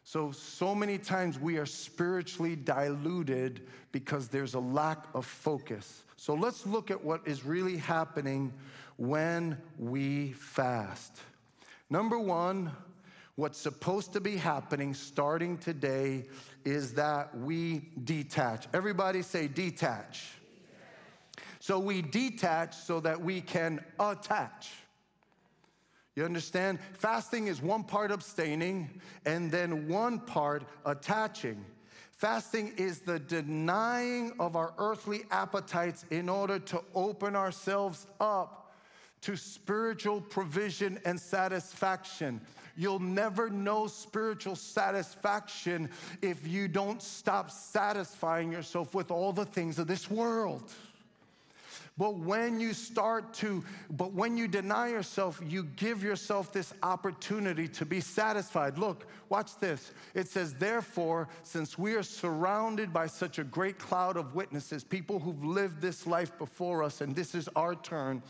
So, 0.05 0.31
so 0.31 0.77
many 0.77 0.99
times 0.99 1.41
we 1.41 1.57
are 1.57 1.67
spiritually 1.67 2.55
diluted 2.55 3.67
because 3.91 4.29
there's 4.29 4.55
a 4.55 4.61
lack 4.61 5.07
of 5.13 5.27
focus. 5.27 6.04
So 6.25 6.33
let's 6.33 6.65
look 6.65 6.91
at 6.91 7.05
what 7.05 7.29
is 7.29 7.45
really 7.45 7.77
happening 7.77 8.55
when 8.97 9.59
we 9.79 10.33
fast. 10.33 11.21
Number 11.91 12.19
one, 12.19 12.73
what's 13.35 13.59
supposed 13.59 14.15
to 14.15 14.23
be 14.23 14.39
happening 14.39 14.95
starting 14.95 15.59
today 15.59 16.25
is 16.65 16.95
that 16.95 17.37
we 17.37 17.91
detach. 18.05 18.69
Everybody 18.73 19.21
say 19.21 19.49
detach. 19.49 20.39
So 21.61 21.79
we 21.79 22.01
detach 22.01 22.75
so 22.75 23.01
that 23.01 23.21
we 23.21 23.43
can 23.43 23.85
attach. 24.01 24.71
You 26.17 26.25
understand? 26.25 26.79
Fasting 26.95 27.49
is 27.49 27.61
one 27.61 27.85
part 27.85 28.11
abstaining 28.11 28.99
and 29.27 29.51
then 29.51 29.89
one 29.89 30.21
part 30.21 30.65
attaching. 30.87 31.67
Fasting 32.25 32.73
is 32.79 33.01
the 33.01 33.19
denying 33.19 34.33
of 34.41 34.57
our 34.57 34.73
earthly 34.79 35.25
appetites 35.31 36.07
in 36.11 36.31
order 36.31 36.59
to 36.59 36.83
open 36.95 37.37
ourselves 37.37 38.07
up 38.19 38.73
to 39.21 39.37
spiritual 39.37 40.23
provision 40.23 40.99
and 41.05 41.21
satisfaction. 41.21 42.41
You'll 42.79 42.99
never 42.99 43.51
know 43.51 43.89
spiritual 43.89 44.57
satisfaction 44.57 45.91
if 46.23 46.49
you 46.49 46.67
don't 46.67 47.03
stop 47.03 47.51
satisfying 47.51 48.51
yourself 48.51 48.95
with 48.95 49.11
all 49.11 49.35
the 49.35 49.45
things 49.45 49.79
of 49.79 49.87
this 49.87 50.11
world. 50.11 50.73
But 51.97 52.17
when 52.17 52.59
you 52.59 52.75
start 52.75 53.33
to, 53.35 53.63
but 53.89 54.13
when 54.13 54.37
you 54.37 54.49
deny 54.49 54.89
yourself, 54.89 55.41
you 55.47 55.63
give 55.77 56.03
yourself 56.03 56.53
this 56.53 56.75
opportunity 56.83 57.69
to 57.69 57.87
be 57.87 58.01
satisfied. 58.01 58.79
Look, 58.79 59.07
watch 59.29 59.57
this. 59.61 59.93
It 60.13 60.27
says, 60.27 60.55
therefore, 60.55 61.29
since 61.45 61.79
we 61.79 61.95
are 61.95 62.03
surrounded 62.03 62.93
by 62.93 63.07
such 63.07 63.39
a 63.39 63.45
great 63.45 63.79
cloud 63.79 64.17
of 64.17 64.35
witnesses, 64.35 64.83
people 64.83 65.21
who've 65.21 65.45
lived 65.45 65.81
this 65.81 66.05
life 66.05 66.37
before 66.37 66.83
us, 66.83 67.01
and 67.01 67.15
this 67.15 67.33
is 67.33 67.49
our 67.55 67.77
turn, 67.77 68.25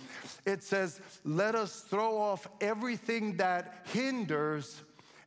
it 0.45 0.63
says, 0.63 1.01
let 1.25 1.55
us 1.55 1.81
throw 1.81 2.19
off 2.19 2.47
everything 2.61 3.35
that 3.39 3.87
hinders 3.93 4.83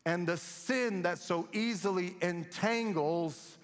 and 0.05 0.27
the 0.27 0.37
sin 0.37 1.01
that 1.01 1.17
so 1.17 1.47
easily 1.53 2.15
entangles. 2.21 3.57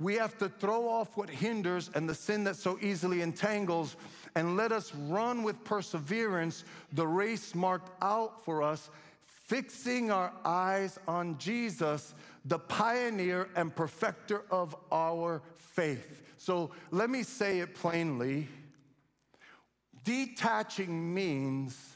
We 0.00 0.14
have 0.14 0.38
to 0.38 0.48
throw 0.48 0.88
off 0.88 1.16
what 1.16 1.28
hinders 1.28 1.90
and 1.94 2.08
the 2.08 2.14
sin 2.14 2.44
that 2.44 2.54
so 2.54 2.78
easily 2.80 3.20
entangles 3.20 3.96
and 4.34 4.56
let 4.56 4.72
us 4.72 4.94
run 4.94 5.42
with 5.42 5.62
perseverance 5.64 6.64
the 6.92 7.06
race 7.06 7.54
marked 7.54 7.90
out 8.02 8.44
for 8.44 8.62
us, 8.62 8.90
fixing 9.24 10.10
our 10.10 10.32
eyes 10.44 10.98
on 11.08 11.38
Jesus, 11.38 12.14
the 12.44 12.58
pioneer 12.58 13.48
and 13.56 13.74
perfecter 13.74 14.42
of 14.50 14.76
our 14.92 15.42
faith. 15.56 16.22
So 16.36 16.70
let 16.90 17.10
me 17.10 17.22
say 17.22 17.60
it 17.60 17.74
plainly. 17.74 18.48
Detaching 20.04 21.12
means 21.14 21.94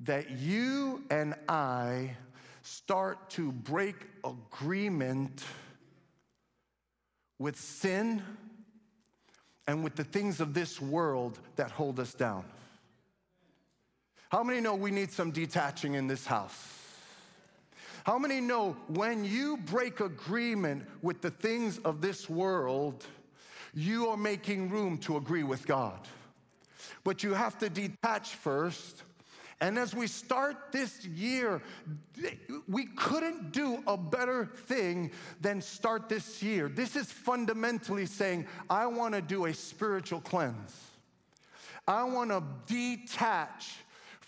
that 0.00 0.30
you 0.30 1.04
and 1.10 1.34
I 1.48 2.16
start 2.62 3.30
to 3.30 3.52
break 3.52 3.94
agreement 4.24 5.44
with 7.38 7.58
sin 7.58 8.22
and 9.66 9.82
with 9.82 9.94
the 9.94 10.04
things 10.04 10.40
of 10.40 10.54
this 10.54 10.80
world 10.80 11.38
that 11.56 11.70
hold 11.70 12.00
us 12.00 12.12
down. 12.14 12.44
How 14.28 14.42
many 14.42 14.60
know 14.60 14.74
we 14.74 14.90
need 14.90 15.12
some 15.12 15.30
detaching 15.30 15.94
in 15.94 16.08
this 16.08 16.26
house? 16.26 16.80
How 18.04 18.18
many 18.18 18.40
know 18.40 18.76
when 18.88 19.24
you 19.24 19.56
break 19.56 20.00
agreement 20.00 20.84
with 21.02 21.22
the 21.22 21.30
things 21.30 21.78
of 21.78 22.00
this 22.00 22.28
world, 22.28 23.06
you 23.72 24.08
are 24.08 24.16
making 24.16 24.70
room 24.70 24.98
to 24.98 25.16
agree 25.16 25.44
with 25.44 25.66
God? 25.66 26.00
But 27.04 27.22
you 27.22 27.32
have 27.32 27.58
to 27.60 27.70
detach 27.70 28.34
first. 28.34 29.03
And 29.64 29.78
as 29.78 29.94
we 29.94 30.08
start 30.08 30.72
this 30.72 31.06
year, 31.06 31.62
we 32.68 32.84
couldn't 32.84 33.50
do 33.50 33.82
a 33.86 33.96
better 33.96 34.44
thing 34.44 35.10
than 35.40 35.62
start 35.62 36.06
this 36.10 36.42
year. 36.42 36.68
This 36.68 36.96
is 36.96 37.10
fundamentally 37.10 38.04
saying, 38.04 38.46
I 38.68 38.84
want 38.84 39.14
to 39.14 39.22
do 39.22 39.46
a 39.46 39.54
spiritual 39.54 40.20
cleanse. 40.20 40.78
I 41.88 42.04
want 42.04 42.28
to 42.28 42.42
detach 42.66 43.76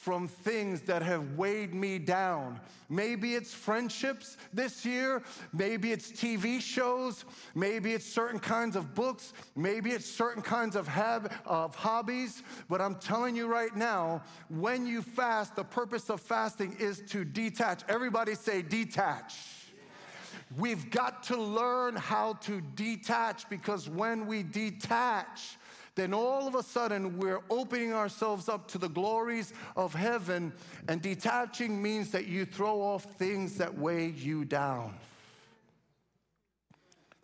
from 0.06 0.28
things 0.28 0.82
that 0.82 1.02
have 1.02 1.32
weighed 1.32 1.74
me 1.74 1.98
down. 1.98 2.60
Maybe 2.88 3.34
it's 3.34 3.52
friendships 3.52 4.36
this 4.54 4.86
year, 4.86 5.20
maybe 5.52 5.90
it's 5.90 6.12
TV 6.12 6.60
shows, 6.60 7.24
maybe 7.56 7.92
it's 7.92 8.06
certain 8.06 8.38
kinds 8.38 8.76
of 8.76 8.94
books, 8.94 9.32
maybe 9.56 9.90
it's 9.90 10.06
certain 10.08 10.44
kinds 10.44 10.76
of, 10.76 10.86
hab- 10.86 11.32
of 11.44 11.74
hobbies. 11.74 12.44
But 12.68 12.80
I'm 12.80 12.94
telling 12.94 13.34
you 13.34 13.48
right 13.48 13.74
now, 13.74 14.22
when 14.48 14.86
you 14.86 15.02
fast, 15.02 15.56
the 15.56 15.64
purpose 15.64 16.08
of 16.08 16.20
fasting 16.20 16.76
is 16.78 17.02
to 17.08 17.24
detach. 17.24 17.82
Everybody 17.88 18.36
say, 18.36 18.62
detach. 18.62 19.34
We've 20.56 20.88
got 20.88 21.24
to 21.24 21.36
learn 21.36 21.96
how 21.96 22.34
to 22.42 22.60
detach 22.76 23.48
because 23.48 23.88
when 23.88 24.28
we 24.28 24.44
detach, 24.44 25.58
then 25.96 26.14
all 26.14 26.46
of 26.46 26.54
a 26.54 26.62
sudden 26.62 27.18
we're 27.18 27.40
opening 27.50 27.92
ourselves 27.92 28.48
up 28.48 28.68
to 28.68 28.78
the 28.78 28.88
glories 28.88 29.52
of 29.76 29.94
heaven. 29.94 30.52
And 30.88 31.02
detaching 31.02 31.82
means 31.82 32.10
that 32.12 32.26
you 32.26 32.44
throw 32.44 32.80
off 32.80 33.04
things 33.18 33.56
that 33.58 33.76
weigh 33.76 34.10
you 34.10 34.44
down. 34.44 34.94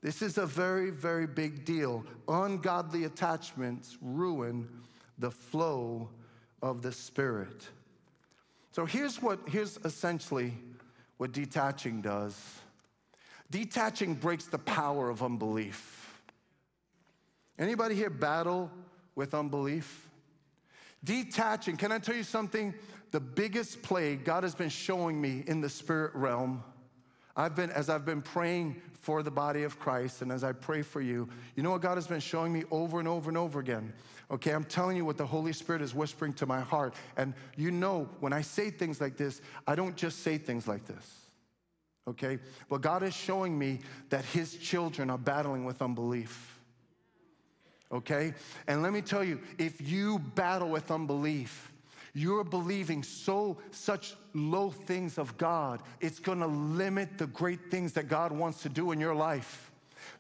This 0.03 0.21
is 0.21 0.39
a 0.39 0.47
very, 0.47 0.91
very 0.91 1.29
big 1.29 1.65
deal. 1.65 2.05
Ungodly 2.27 3.05
attachments 3.05 3.99
ruin 4.01 4.69
the 5.19 5.31
flow 5.31 6.09
of 6.61 6.83
the 6.83 6.91
Spirit. 6.91 7.69
So 8.73 8.87
here's 8.87 9.23
what, 9.23 9.39
here's 9.47 9.79
essentially 9.85 10.55
what 11.19 11.33
detaching 11.33 12.01
does 12.01 12.59
detaching 13.51 14.15
breaks 14.15 14.47
the 14.47 14.59
power 14.59 15.11
of 15.11 15.23
unbelief. 15.23 16.02
Anybody 17.59 17.95
here 17.95 18.11
battle 18.11 18.71
with 19.15 19.35
unbelief? 19.35 20.09
Detaching, 21.05 21.77
can 21.77 21.93
I 21.93 21.99
tell 21.99 22.15
you 22.15 22.23
something? 22.23 22.75
The 23.11 23.21
biggest 23.21 23.83
plague 23.83 24.25
God 24.25 24.43
has 24.43 24.55
been 24.55 24.69
showing 24.69 25.21
me 25.21 25.45
in 25.47 25.61
the 25.61 25.69
spirit 25.69 26.15
realm, 26.15 26.63
I've 27.37 27.55
been, 27.55 27.71
as 27.71 27.91
I've 27.91 28.05
been 28.05 28.23
praying 28.23 28.81
for 28.93 29.23
the 29.23 29.31
body 29.31 29.65
of 29.65 29.79
Christ 29.79 30.23
and 30.23 30.31
as 30.31 30.45
I 30.45 30.53
pray 30.53 30.83
for 30.83 31.01
you, 31.01 31.29
you 31.57 31.63
know 31.63 31.71
what 31.71 31.83
God 31.83 31.97
has 31.97 32.07
been 32.07 32.21
showing 32.21 32.53
me 32.53 32.63
over 32.71 33.01
and 33.01 33.09
over 33.09 33.29
and 33.29 33.37
over 33.37 33.59
again? 33.59 33.93
Okay, 34.31 34.53
I'm 34.53 34.65
telling 34.65 34.97
you 34.97 35.05
what 35.05 35.19
the 35.19 35.27
Holy 35.27 35.53
Spirit 35.53 35.83
is 35.83 35.95
whispering 35.95 36.33
to 36.35 36.47
my 36.47 36.61
heart. 36.61 36.95
And 37.17 37.35
you 37.57 37.71
know, 37.71 38.09
when 38.21 38.33
I 38.33 38.43
say 38.43 38.71
things 38.71 39.01
like 39.01 39.17
this, 39.17 39.43
I 39.67 39.75
don't 39.75 39.97
just 39.97 40.21
say 40.21 40.39
things 40.39 40.69
like 40.69 40.87
this. 40.87 41.27
Okay? 42.09 42.39
But 42.69 42.81
God 42.81 43.03
is 43.03 43.15
showing 43.15 43.59
me 43.59 43.81
that 44.09 44.25
His 44.25 44.57
children 44.57 45.11
are 45.11 45.19
battling 45.19 45.65
with 45.65 45.83
unbelief 45.83 46.62
okay? 47.93 48.35
And 48.67 48.83
let 48.83 48.93
me 48.93 49.03
tell 49.03 49.25
you, 49.25 49.41
if 49.59 49.81
you 49.81 50.19
battle 50.19 50.69
with 50.69 50.91
unbelief, 50.91 51.73
you're 52.15 52.45
believing 52.45 53.03
so 53.03 53.59
such 53.71 54.15
low 54.35 54.71
things 54.71 55.19
of 55.19 55.37
God, 55.39 55.83
it's 56.01 56.19
gonna 56.19 56.47
limit 56.47 57.19
the 57.19 57.27
great 57.27 57.71
things 57.71 57.93
that 57.95 58.09
God 58.09 58.33
wants 58.33 58.63
to 58.63 58.69
do 58.69 58.93
in 58.93 59.01
your 59.01 59.15
life. 59.15 59.72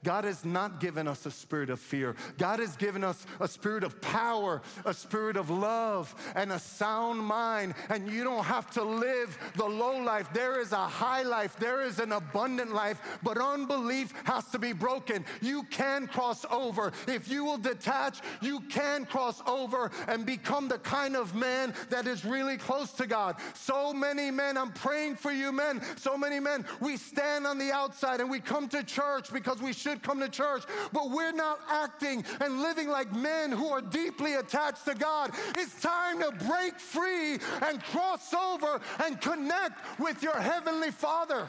God 0.04 0.24
has 0.24 0.44
not 0.44 0.80
given 0.80 1.06
us 1.08 1.26
a 1.26 1.30
spirit 1.30 1.70
of 1.70 1.80
fear. 1.80 2.16
God 2.38 2.60
has 2.60 2.76
given 2.76 3.04
us 3.04 3.26
a 3.40 3.48
spirit 3.48 3.84
of 3.84 4.00
power, 4.00 4.62
a 4.84 4.94
spirit 4.94 5.36
of 5.36 5.50
love, 5.50 6.14
and 6.34 6.52
a 6.52 6.58
sound 6.58 7.20
mind. 7.20 7.74
And 7.88 8.10
you 8.10 8.24
don't 8.24 8.44
have 8.44 8.70
to 8.72 8.82
live 8.82 9.36
the 9.56 9.64
low 9.64 9.98
life. 9.98 10.28
There 10.32 10.60
is 10.60 10.72
a 10.72 10.86
high 10.86 11.22
life, 11.22 11.56
there 11.56 11.82
is 11.82 11.98
an 11.98 12.12
abundant 12.12 12.72
life, 12.72 13.18
but 13.22 13.38
unbelief 13.38 14.12
has 14.24 14.44
to 14.46 14.58
be 14.58 14.72
broken. 14.72 15.24
You 15.40 15.64
can 15.64 16.06
cross 16.06 16.44
over. 16.50 16.92
If 17.06 17.28
you 17.28 17.44
will 17.44 17.58
detach, 17.58 18.20
you 18.40 18.60
can 18.60 19.04
cross 19.04 19.42
over 19.46 19.90
and 20.08 20.24
become 20.26 20.68
the 20.68 20.78
kind 20.78 21.16
of 21.16 21.34
man 21.34 21.74
that 21.90 22.06
is 22.06 22.24
really 22.24 22.56
close 22.56 22.92
to 22.92 23.06
God. 23.06 23.36
So 23.54 23.92
many 23.92 24.30
men, 24.30 24.56
I'm 24.56 24.72
praying 24.72 25.16
for 25.16 25.32
you, 25.32 25.52
men. 25.52 25.82
So 25.96 26.16
many 26.16 26.40
men, 26.40 26.64
we 26.80 26.96
stand 26.96 27.46
on 27.46 27.58
the 27.58 27.72
outside 27.72 28.20
and 28.20 28.30
we 28.30 28.40
come 28.40 28.68
to 28.68 28.82
church 28.82 29.32
because 29.32 29.60
we 29.60 29.71
should 29.72 30.02
come 30.02 30.20
to 30.20 30.28
church, 30.28 30.64
but 30.92 31.11
we're 31.11 31.32
not 31.32 31.61
acting 31.68 32.24
and 32.40 32.62
living 32.62 32.88
like 32.88 33.14
men 33.14 33.50
who 33.52 33.68
are 33.68 33.82
deeply 33.82 34.35
attached 34.35 34.85
to 34.85 34.94
God. 34.94 35.32
It's 35.56 35.80
time 35.80 36.20
to 36.20 36.32
break 36.46 36.78
free 36.78 37.38
and 37.62 37.82
cross 37.85 38.32
over 38.35 38.80
and 39.04 39.20
connect 39.20 39.98
with 39.98 40.22
your 40.22 40.38
Heavenly 40.38 40.90
Father. 40.90 41.48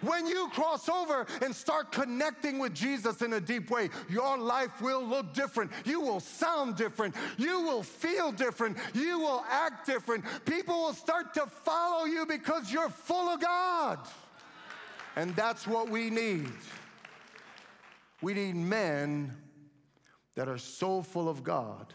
When 0.00 0.26
you 0.26 0.48
cross 0.48 0.88
over 0.88 1.26
and 1.42 1.54
start 1.54 1.92
connecting 1.92 2.58
with 2.58 2.74
Jesus 2.74 3.22
in 3.22 3.34
a 3.34 3.40
deep 3.40 3.70
way, 3.70 3.90
your 4.08 4.38
life 4.38 4.80
will 4.80 5.04
look 5.04 5.32
different. 5.34 5.70
You 5.84 6.00
will 6.00 6.20
sound 6.20 6.76
different. 6.76 7.14
You 7.38 7.60
will 7.62 7.82
feel 7.82 8.32
different. 8.32 8.76
You 8.94 9.18
will 9.18 9.44
act 9.50 9.86
different. 9.86 10.24
People 10.44 10.74
will 10.74 10.94
start 10.94 11.34
to 11.34 11.46
follow 11.46 12.04
you 12.04 12.26
because 12.26 12.72
you're 12.72 12.90
full 12.90 13.28
of 13.28 13.40
God. 13.40 13.98
And 15.16 15.34
that's 15.36 15.66
what 15.66 15.88
we 15.88 16.10
need. 16.10 16.50
We 18.20 18.34
need 18.34 18.56
men 18.56 19.36
that 20.34 20.48
are 20.48 20.58
so 20.58 21.02
full 21.02 21.28
of 21.28 21.44
God 21.44 21.92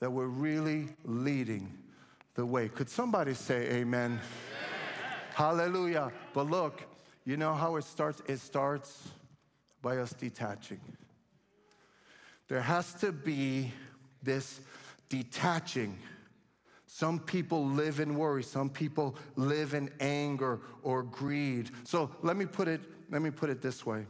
that 0.00 0.10
we're 0.10 0.26
really 0.26 0.88
leading 1.04 1.78
the 2.34 2.44
way. 2.44 2.68
Could 2.68 2.88
somebody 2.88 3.34
say 3.34 3.68
amen? 3.70 4.12
amen? 4.12 4.20
Hallelujah. 5.34 6.12
But 6.32 6.50
look, 6.50 6.82
you 7.24 7.36
know 7.36 7.54
how 7.54 7.76
it 7.76 7.84
starts? 7.84 8.22
It 8.26 8.38
starts 8.38 9.08
by 9.82 9.98
us 9.98 10.12
detaching. 10.12 10.80
There 12.48 12.60
has 12.60 12.94
to 12.94 13.12
be 13.12 13.72
this 14.22 14.60
detaching 15.08 15.98
some 16.94 17.18
people 17.18 17.66
live 17.66 17.98
in 17.98 18.14
worry. 18.14 18.44
Some 18.44 18.70
people 18.70 19.16
live 19.34 19.74
in 19.74 19.90
anger 19.98 20.60
or 20.84 21.02
greed. 21.02 21.72
So 21.82 22.08
let 22.22 22.36
me 22.36 22.46
put 22.46 22.68
it, 22.68 22.80
let 23.10 23.20
me 23.20 23.32
put 23.32 23.50
it 23.50 23.60
this 23.60 23.84
way. 23.84 24.06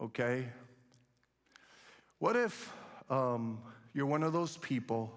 Okay? 0.00 0.46
What 2.18 2.34
if 2.34 2.72
um, 3.10 3.60
you're 3.92 4.06
one 4.06 4.22
of 4.22 4.32
those 4.32 4.56
people? 4.56 5.12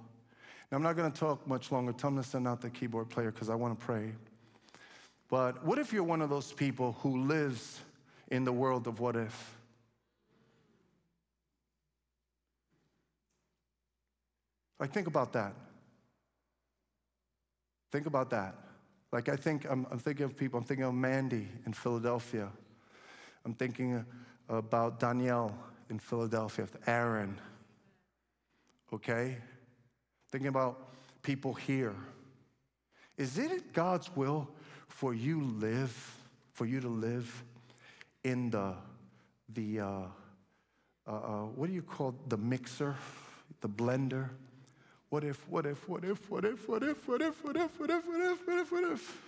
Now, 0.69 0.75
I'm 0.75 0.83
not 0.83 0.97
going 0.97 1.09
to 1.09 1.17
talk 1.17 1.47
much 1.47 1.71
longer. 1.71 1.93
Tell 1.93 2.09
them 2.09 2.21
to 2.21 2.27
send 2.27 2.45
out 2.45 2.59
the 2.59 2.69
keyboard 2.69 3.07
player 3.07 3.31
because 3.31 3.49
I 3.49 3.55
want 3.55 3.79
to 3.79 3.85
pray. 3.85 4.11
But 5.29 5.65
what 5.65 5.79
if 5.79 5.93
you're 5.93 6.03
one 6.03 6.21
of 6.21 6.29
those 6.29 6.51
people 6.51 6.97
who 7.03 7.21
lives 7.23 7.79
in 8.27 8.43
the 8.43 8.51
world 8.51 8.87
of 8.87 8.99
what 8.99 9.15
if? 9.15 9.55
Like, 14.77 14.91
think 14.91 15.07
about 15.07 15.31
that. 15.31 15.53
Think 17.95 18.07
about 18.07 18.29
that. 18.31 18.55
Like 19.13 19.29
I 19.29 19.37
think, 19.37 19.65
I'm, 19.69 19.87
I'm 19.89 19.99
thinking 19.99 20.25
of 20.25 20.35
people, 20.35 20.59
I'm 20.59 20.65
thinking 20.65 20.83
of 20.83 20.93
Mandy 20.93 21.47
in 21.65 21.71
Philadelphia. 21.71 22.49
I'm 23.45 23.53
thinking 23.53 24.05
about 24.49 24.99
Danielle 24.99 25.57
in 25.89 25.99
Philadelphia, 25.99 26.67
Aaron, 26.87 27.39
okay? 28.91 29.37
Thinking 30.29 30.49
about 30.49 30.91
people 31.23 31.53
here. 31.53 31.95
Is 33.17 33.37
it 33.37 33.71
God's 33.71 34.13
will 34.13 34.49
for 34.89 35.13
you 35.13 35.41
live, 35.41 36.17
for 36.51 36.65
you 36.65 36.81
to 36.81 36.89
live 36.89 37.45
in 38.25 38.49
the, 38.49 38.73
the 39.53 39.79
uh, 39.79 39.85
uh, 41.07 41.11
uh, 41.11 41.43
what 41.45 41.67
do 41.67 41.73
you 41.73 41.81
call 41.81 42.13
the 42.27 42.35
mixer, 42.35 42.97
the 43.61 43.69
blender? 43.69 44.31
What 45.09 45.23
if, 45.23 45.47
what 45.49 45.65
if, 45.65 45.87
what 45.87 46.03
if, 46.03 46.29
what 46.29 46.45
if, 46.45 46.67
what 46.67 46.83
if, 46.83 47.07
what 47.07 47.21
if, 47.21 47.43
what 47.43 47.55
if, 47.55 47.79
what 47.79 47.89
if, 47.89 48.07
what 48.07 48.21
if, 48.21 48.47
what 48.47 48.59
if, 48.59 48.71
what 48.71 48.91
if? 48.91 49.21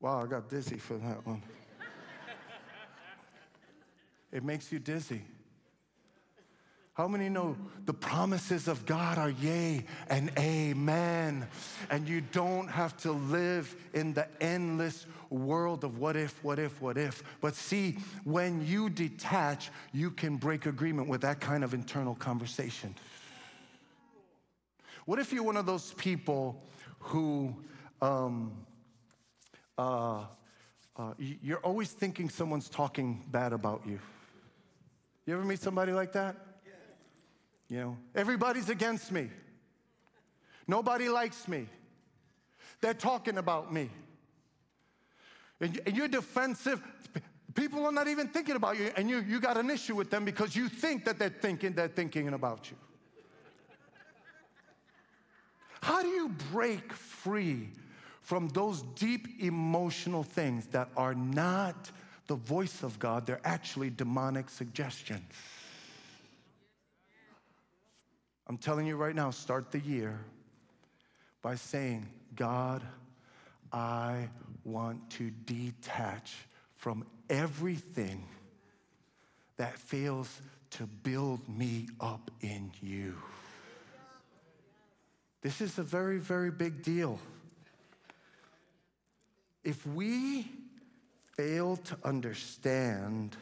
Wow, 0.00 0.22
I 0.22 0.26
got 0.26 0.48
dizzy 0.48 0.76
for 0.76 0.94
that 0.94 1.26
one. 1.26 1.42
it 4.32 4.42
makes 4.42 4.72
you 4.72 4.78
dizzy. 4.78 5.22
How 6.94 7.08
many 7.08 7.30
know 7.30 7.56
the 7.86 7.94
promises 7.94 8.68
of 8.68 8.84
God 8.84 9.16
are 9.16 9.30
yea 9.30 9.84
and 10.10 10.30
amen? 10.38 11.46
And 11.88 12.06
you 12.06 12.20
don't 12.20 12.68
have 12.68 12.96
to 12.98 13.12
live 13.12 13.74
in 13.94 14.12
the 14.12 14.26
endless 14.42 15.06
world 15.30 15.84
of 15.84 15.98
what 15.98 16.16
if, 16.16 16.44
what 16.44 16.58
if, 16.58 16.82
what 16.82 16.98
if. 16.98 17.22
But 17.40 17.54
see, 17.54 17.96
when 18.24 18.66
you 18.66 18.90
detach, 18.90 19.70
you 19.92 20.10
can 20.10 20.36
break 20.36 20.66
agreement 20.66 21.08
with 21.08 21.22
that 21.22 21.40
kind 21.40 21.64
of 21.64 21.72
internal 21.72 22.14
conversation. 22.14 22.94
What 25.04 25.18
if 25.18 25.32
you're 25.32 25.42
one 25.42 25.56
of 25.56 25.66
those 25.66 25.92
people 25.94 26.62
who 26.98 27.56
um, 28.00 28.52
uh, 29.76 30.24
uh, 30.96 31.14
you're 31.18 31.58
always 31.58 31.90
thinking 31.90 32.28
someone's 32.28 32.68
talking 32.68 33.24
bad 33.30 33.52
about 33.52 33.82
you? 33.86 33.98
You 35.26 35.34
ever 35.34 35.44
meet 35.44 35.60
somebody 35.60 35.92
like 35.92 36.12
that? 36.12 36.36
You 37.68 37.80
know, 37.80 37.96
everybody's 38.14 38.68
against 38.68 39.10
me. 39.10 39.30
Nobody 40.68 41.08
likes 41.08 41.48
me. 41.48 41.66
They're 42.80 42.94
talking 42.94 43.38
about 43.38 43.72
me. 43.72 43.90
And, 45.60 45.80
you're 45.94 46.08
defensive. 46.08 46.82
People 47.54 47.86
are 47.86 47.92
not 47.92 48.08
even 48.08 48.28
thinking 48.28 48.56
about 48.56 48.78
you, 48.78 48.90
and 48.96 49.08
you, 49.08 49.20
you 49.20 49.40
got 49.40 49.56
an 49.56 49.70
issue 49.70 49.94
with 49.94 50.10
them 50.10 50.24
because 50.24 50.54
you 50.56 50.68
think 50.68 51.04
that 51.04 51.18
they're 51.18 51.28
thinking, 51.28 51.72
they're 51.72 51.88
thinking 51.88 52.28
about 52.28 52.70
you. 52.70 52.76
How 55.82 56.00
do 56.00 56.08
you 56.08 56.28
break 56.52 56.92
free 56.92 57.68
from 58.20 58.48
those 58.48 58.82
deep 58.94 59.26
emotional 59.42 60.22
things 60.22 60.66
that 60.68 60.88
are 60.96 61.14
not 61.14 61.90
the 62.28 62.36
voice 62.36 62.84
of 62.84 63.00
God? 63.00 63.26
They're 63.26 63.40
actually 63.44 63.90
demonic 63.90 64.48
suggestions. 64.48 65.24
I'm 68.46 68.58
telling 68.58 68.86
you 68.86 68.96
right 68.96 69.14
now, 69.14 69.30
start 69.30 69.72
the 69.72 69.80
year 69.80 70.20
by 71.42 71.56
saying, 71.56 72.06
God, 72.36 72.82
I 73.72 74.28
want 74.64 75.10
to 75.10 75.30
detach 75.46 76.34
from 76.76 77.04
everything 77.28 78.24
that 79.56 79.76
fails 79.78 80.40
to 80.70 80.86
build 80.86 81.48
me 81.48 81.88
up 82.00 82.30
in 82.40 82.70
you. 82.80 83.16
This 85.42 85.60
is 85.60 85.78
a 85.78 85.82
very, 85.82 86.18
very 86.18 86.52
big 86.52 86.82
deal. 86.82 87.18
If 89.64 89.84
we 89.86 90.48
fail 91.36 91.76
to 91.76 91.98
understand 92.04 93.36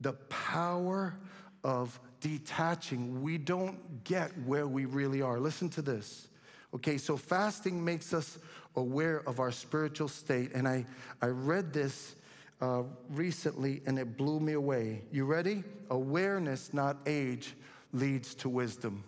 the 0.00 0.12
power 0.12 1.16
of 1.64 1.98
detaching, 2.20 3.22
we 3.22 3.38
don't 3.38 4.04
get 4.04 4.30
where 4.44 4.68
we 4.68 4.84
really 4.84 5.22
are. 5.22 5.40
Listen 5.40 5.70
to 5.70 5.82
this. 5.82 6.28
Okay, 6.74 6.98
so 6.98 7.16
fasting 7.16 7.82
makes 7.82 8.12
us 8.12 8.38
aware 8.74 9.26
of 9.26 9.40
our 9.40 9.52
spiritual 9.52 10.08
state. 10.08 10.52
And 10.52 10.68
I, 10.68 10.84
I 11.22 11.28
read 11.28 11.72
this 11.72 12.16
uh, 12.60 12.82
recently 13.10 13.82
and 13.86 13.98
it 13.98 14.18
blew 14.18 14.40
me 14.40 14.52
away. 14.52 15.02
You 15.10 15.24
ready? 15.24 15.64
Awareness, 15.88 16.74
not 16.74 16.98
age, 17.06 17.54
leads 17.92 18.34
to 18.36 18.50
wisdom. 18.50 19.04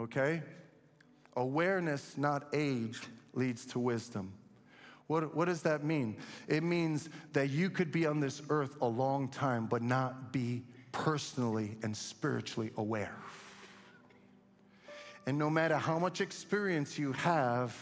Okay? 0.00 0.42
Awareness, 1.36 2.16
not 2.16 2.46
age, 2.52 3.00
leads 3.34 3.64
to 3.66 3.78
wisdom. 3.78 4.32
What, 5.06 5.34
what 5.34 5.46
does 5.46 5.62
that 5.62 5.84
mean? 5.84 6.16
It 6.48 6.62
means 6.62 7.08
that 7.32 7.50
you 7.50 7.70
could 7.70 7.90
be 7.90 8.06
on 8.06 8.20
this 8.20 8.42
earth 8.50 8.76
a 8.82 8.86
long 8.86 9.28
time, 9.28 9.66
but 9.66 9.82
not 9.82 10.32
be 10.32 10.62
personally 10.92 11.76
and 11.82 11.96
spiritually 11.96 12.70
aware. 12.76 13.16
And 15.26 15.38
no 15.38 15.50
matter 15.50 15.76
how 15.76 15.98
much 15.98 16.20
experience 16.20 16.98
you 16.98 17.12
have, 17.12 17.74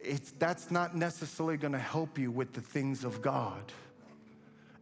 it's, 0.00 0.32
that's 0.32 0.70
not 0.70 0.96
necessarily 0.96 1.56
going 1.56 1.72
to 1.72 1.78
help 1.78 2.18
you 2.18 2.30
with 2.30 2.52
the 2.52 2.60
things 2.60 3.04
of 3.04 3.22
God. 3.22 3.72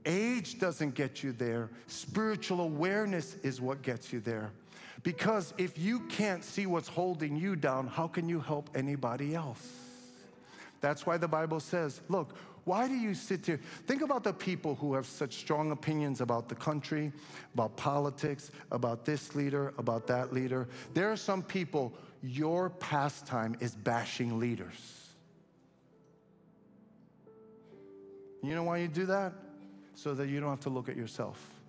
Age 0.07 0.59
doesn't 0.59 0.95
get 0.95 1.23
you 1.23 1.33
there. 1.33 1.69
Spiritual 1.87 2.61
awareness 2.61 3.35
is 3.43 3.61
what 3.61 3.83
gets 3.83 4.13
you 4.13 4.21
there. 4.21 4.51
Because 5.03 5.55
if 5.57 5.79
you 5.79 6.01
can't 6.01 6.45
see 6.45 6.67
what's 6.67 6.89
holding 6.89 7.37
you 7.37 7.57
down, 7.57 7.87
how 7.87 8.07
can 8.07 8.29
you 8.29 8.41
help 8.41 8.69
anybody 8.75 9.35
else? 9.35 9.67
That's 10.81 11.07
why 11.07 11.17
the 11.17 11.29
Bible 11.29 11.61
says, 11.61 12.01
look, 12.09 12.35
why 12.65 12.89
do 12.89 12.95
you 12.95 13.15
sit 13.15 13.47
here? 13.47 13.61
Think 13.87 14.03
about 14.03 14.25
the 14.25 14.33
people 14.33 14.75
who 14.75 14.95
have 14.95 15.07
such 15.07 15.35
strong 15.35 15.71
opinions 15.71 16.21
about 16.21 16.49
the 16.49 16.55
country, 16.55 17.13
about 17.55 17.77
politics, 17.77 18.51
about 18.71 19.05
this 19.05 19.35
leader, 19.35 19.73
about 19.79 20.07
that 20.09 20.33
leader. 20.33 20.69
There 20.93 21.11
are 21.11 21.17
some 21.17 21.43
people, 21.43 21.93
your 22.23 22.71
pastime 22.71 23.57
is 23.61 23.75
bashing 23.75 24.39
leaders. 24.39 25.09
You 28.43 28.55
know 28.55 28.65
why 28.65 28.79
you 28.79 28.89
do 28.89 29.07
that? 29.07 29.33
So 29.95 30.15
that 30.15 30.29
you 30.29 30.41
don't 30.41 30.51
have 30.51 30.61
to 30.61 30.71
look 30.71 30.89
at 30.89 30.97
yourself. 30.97 31.60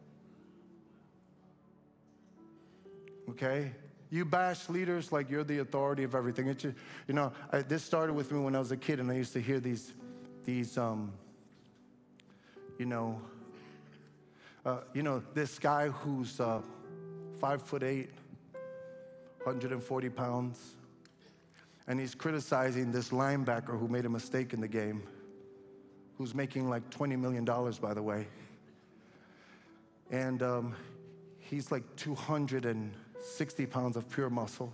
Okay? 3.29 3.71
You 4.09 4.25
bash 4.25 4.67
leaders 4.67 5.11
like 5.11 5.29
you're 5.29 5.43
the 5.43 5.59
authority 5.59 6.03
of 6.03 6.15
everything. 6.15 6.47
It's 6.47 6.63
just, 6.63 6.75
you 7.07 7.13
know, 7.13 7.31
I, 7.51 7.61
this 7.61 7.83
started 7.83 8.13
with 8.13 8.31
me 8.31 8.39
when 8.39 8.55
I 8.55 8.59
was 8.59 8.71
a 8.71 8.77
kid, 8.77 8.99
and 8.99 9.09
I 9.09 9.15
used 9.15 9.33
to 9.33 9.39
hear 9.39 9.59
these, 9.59 9.93
these, 10.43 10.77
um, 10.77 11.13
you 12.77 12.85
know, 12.85 13.21
uh, 14.65 14.79
you 14.93 15.01
know, 15.01 15.23
this 15.33 15.57
guy 15.57 15.87
who's 15.87 16.39
uh, 16.39 16.61
five 17.39 17.61
foot 17.61 17.83
eight, 17.83 18.09
140 19.43 20.09
pounds, 20.09 20.75
and 21.87 21.99
he's 21.99 22.13
criticizing 22.13 22.91
this 22.91 23.09
linebacker 23.09 23.79
who 23.79 23.87
made 23.87 24.05
a 24.05 24.09
mistake 24.09 24.53
in 24.53 24.59
the 24.59 24.67
game, 24.67 25.03
who's 26.17 26.35
making 26.35 26.69
like 26.69 26.89
20 26.89 27.15
million 27.15 27.45
dollars, 27.45 27.79
by 27.79 27.93
the 27.93 28.03
way, 28.03 28.27
and 30.11 30.43
um, 30.43 30.75
he's 31.39 31.71
like 31.71 31.83
200 31.95 32.65
and 32.65 32.93
60 33.21 33.65
pounds 33.65 33.97
of 33.97 34.09
pure 34.09 34.29
muscle. 34.29 34.73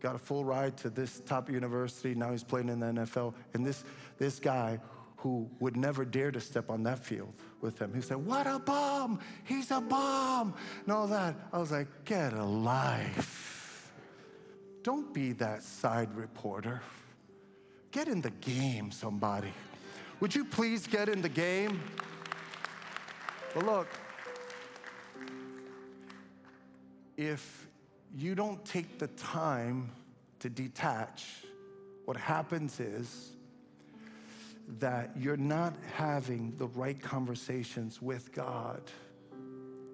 Got 0.00 0.14
a 0.14 0.18
full 0.18 0.44
ride 0.44 0.76
to 0.78 0.90
this 0.90 1.20
top 1.20 1.50
university. 1.50 2.14
Now 2.14 2.30
he's 2.30 2.44
playing 2.44 2.68
in 2.68 2.80
the 2.80 2.86
NFL. 2.86 3.34
And 3.54 3.66
this, 3.66 3.84
this 4.16 4.38
guy 4.38 4.78
who 5.16 5.50
would 5.58 5.76
never 5.76 6.04
dare 6.04 6.30
to 6.30 6.40
step 6.40 6.70
on 6.70 6.84
that 6.84 7.04
field 7.04 7.32
with 7.60 7.80
him, 7.80 7.92
he 7.92 8.00
said, 8.00 8.18
What 8.18 8.46
a 8.46 8.60
bomb! 8.60 9.18
He's 9.44 9.72
a 9.72 9.80
bomb! 9.80 10.54
And 10.84 10.92
all 10.92 11.08
that. 11.08 11.34
I 11.52 11.58
was 11.58 11.72
like, 11.72 11.88
Get 12.04 12.32
a 12.32 12.44
life. 12.44 13.92
Don't 14.84 15.12
be 15.12 15.32
that 15.32 15.64
side 15.64 16.14
reporter. 16.14 16.80
Get 17.90 18.06
in 18.06 18.20
the 18.20 18.30
game, 18.30 18.92
somebody. 18.92 19.52
Would 20.20 20.34
you 20.34 20.44
please 20.44 20.86
get 20.86 21.08
in 21.08 21.20
the 21.22 21.28
game? 21.28 21.80
But 23.54 23.66
look, 23.66 23.88
if 27.18 27.66
you 28.16 28.36
don't 28.36 28.64
take 28.64 28.98
the 28.98 29.08
time 29.08 29.90
to 30.38 30.48
detach, 30.48 31.26
what 32.04 32.16
happens 32.16 32.78
is 32.78 33.32
that 34.78 35.10
you're 35.18 35.36
not 35.36 35.74
having 35.94 36.54
the 36.58 36.68
right 36.68 37.00
conversations 37.02 38.00
with 38.00 38.32
God 38.32 38.80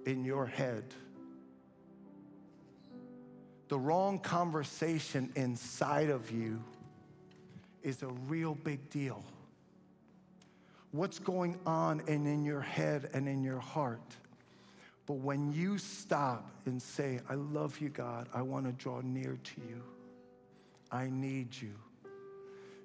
in 0.05 0.23
your 0.23 0.45
head. 0.45 0.85
The 3.69 3.79
wrong 3.79 4.19
conversation 4.19 5.33
inside 5.35 6.11
of 6.11 6.31
you 6.31 6.63
is 7.83 8.03
a 8.03 8.09
real 8.29 8.55
big 8.55 8.91
deal. 8.91 9.25
What's 10.91 11.19
going 11.19 11.59
on 11.65 12.03
and 12.07 12.27
in 12.27 12.45
your 12.45 12.61
head 12.61 13.09
and 13.15 13.27
in 13.27 13.43
your 13.43 13.61
heart? 13.61 14.15
But 15.07 15.15
when 15.15 15.53
you 15.53 15.77
stop 15.79 16.51
and 16.67 16.81
say, 16.81 17.21
I 17.29 17.35
love 17.35 17.79
you, 17.81 17.91
God, 17.91 18.29
I 18.33 18.43
want 18.43 18.67
to 18.67 18.73
draw 18.73 19.01
near 19.03 19.39
to 19.43 19.61
you, 19.61 19.83
I 20.91 21.11
need 21.11 21.49
you. 21.61 21.75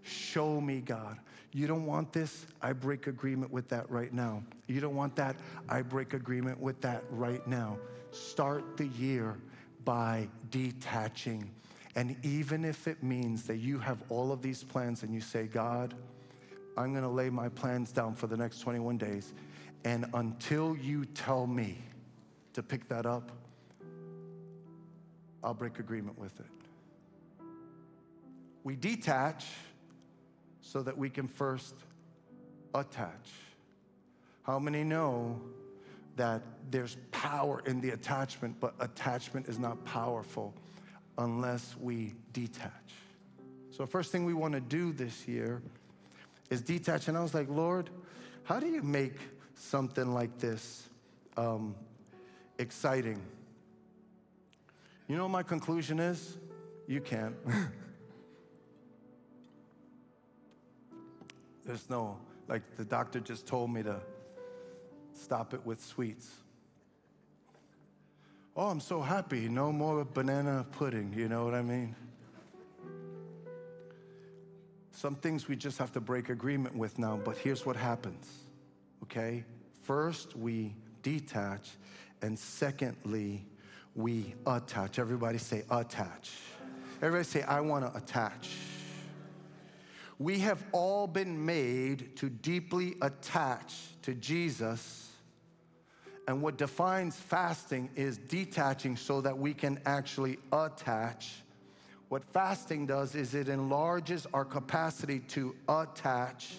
Show 0.01 0.59
me, 0.59 0.81
God. 0.81 1.17
You 1.51 1.67
don't 1.67 1.85
want 1.85 2.13
this? 2.13 2.45
I 2.61 2.73
break 2.73 3.07
agreement 3.07 3.51
with 3.51 3.69
that 3.69 3.89
right 3.89 4.13
now. 4.13 4.43
You 4.67 4.81
don't 4.81 4.95
want 4.95 5.15
that? 5.15 5.35
I 5.67 5.81
break 5.81 6.13
agreement 6.13 6.59
with 6.59 6.79
that 6.81 7.03
right 7.09 7.45
now. 7.47 7.77
Start 8.11 8.77
the 8.77 8.87
year 8.87 9.37
by 9.85 10.27
detaching. 10.51 11.49
And 11.95 12.15
even 12.23 12.65
if 12.65 12.87
it 12.87 13.01
means 13.01 13.43
that 13.43 13.57
you 13.57 13.79
have 13.79 14.03
all 14.09 14.31
of 14.31 14.41
these 14.41 14.63
plans 14.63 15.03
and 15.03 15.13
you 15.13 15.21
say, 15.21 15.47
God, 15.47 15.95
I'm 16.77 16.91
going 16.91 17.03
to 17.03 17.09
lay 17.09 17.29
my 17.29 17.49
plans 17.49 17.91
down 17.91 18.15
for 18.15 18.27
the 18.27 18.37
next 18.37 18.59
21 18.59 18.97
days. 18.97 19.33
And 19.85 20.05
until 20.13 20.77
you 20.77 21.05
tell 21.05 21.47
me, 21.47 21.79
to 22.53 22.63
pick 22.63 22.87
that 22.89 23.05
up, 23.05 23.31
I'll 25.43 25.53
break 25.53 25.79
agreement 25.79 26.17
with 26.17 26.39
it. 26.39 26.45
We 28.63 28.75
detach 28.75 29.45
so 30.61 30.81
that 30.83 30.97
we 30.97 31.09
can 31.09 31.27
first 31.27 31.75
attach. 32.75 33.31
How 34.43 34.59
many 34.59 34.83
know 34.83 35.39
that 36.15 36.41
there's 36.69 36.97
power 37.11 37.61
in 37.65 37.79
the 37.79 37.91
attachment, 37.91 38.59
but 38.59 38.73
attachment 38.79 39.47
is 39.47 39.57
not 39.57 39.83
powerful 39.85 40.53
unless 41.17 41.75
we 41.79 42.13
detach. 42.33 42.71
So, 43.71 43.85
first 43.85 44.11
thing 44.11 44.25
we 44.25 44.33
want 44.33 44.53
to 44.53 44.59
do 44.59 44.91
this 44.91 45.27
year 45.27 45.61
is 46.49 46.61
detach. 46.61 47.07
And 47.07 47.17
I 47.17 47.21
was 47.21 47.33
like, 47.33 47.47
Lord, 47.49 47.89
how 48.43 48.59
do 48.59 48.67
you 48.67 48.81
make 48.81 49.13
something 49.55 50.13
like 50.13 50.37
this 50.39 50.89
um, 51.37 51.75
exciting? 52.59 53.19
You 55.07 55.15
know 55.17 55.23
what 55.23 55.31
my 55.31 55.41
conclusion 55.41 55.99
is? 55.99 56.37
You 56.87 57.01
can't. 57.01 57.35
There's 61.65 61.89
no, 61.89 62.19
like 62.47 62.61
the 62.77 62.85
doctor 62.85 63.19
just 63.19 63.47
told 63.47 63.71
me 63.71 63.81
to 63.83 63.99
stop 65.13 65.53
it 65.53 65.65
with 65.65 65.83
sweets. 65.83 66.29
Oh, 68.55 68.67
I'm 68.67 68.79
so 68.79 69.01
happy. 69.01 69.47
No 69.47 69.71
more 69.71 70.03
banana 70.03 70.65
pudding. 70.71 71.13
You 71.15 71.29
know 71.29 71.45
what 71.45 71.53
I 71.53 71.61
mean? 71.61 71.95
Some 74.91 75.15
things 75.15 75.47
we 75.47 75.55
just 75.55 75.77
have 75.77 75.93
to 75.93 76.01
break 76.01 76.27
agreement 76.27 76.75
with 76.75 76.99
now, 76.99 77.17
but 77.23 77.37
here's 77.37 77.65
what 77.65 77.77
happens, 77.77 78.27
okay? 79.03 79.45
First, 79.83 80.35
we 80.35 80.75
detach, 81.03 81.69
and 82.21 82.37
secondly, 82.37 83.45
we 83.95 84.33
attach. 84.45 84.99
Everybody 84.99 85.37
say 85.37 85.63
attach. 85.69 86.31
Everybody 87.01 87.23
say, 87.23 87.41
I 87.43 87.61
want 87.61 87.91
to 87.91 87.97
attach. 87.97 88.49
We 90.17 90.39
have 90.39 90.63
all 90.71 91.07
been 91.07 91.45
made 91.45 92.17
to 92.17 92.29
deeply 92.29 92.95
attach 93.01 93.75
to 94.01 94.13
Jesus. 94.13 95.09
And 96.27 96.41
what 96.41 96.57
defines 96.57 97.15
fasting 97.15 97.89
is 97.95 98.17
detaching 98.17 98.97
so 98.97 99.21
that 99.21 99.37
we 99.37 99.53
can 99.53 99.79
actually 99.85 100.37
attach 100.51 101.41
what 102.09 102.25
fasting 102.33 102.87
does 102.87 103.13
is 103.13 103.35
it 103.35 103.49
enlarges 103.49 104.25
our 104.33 104.43
capacity 104.43 105.19
to 105.29 105.55
attach. 105.69 106.55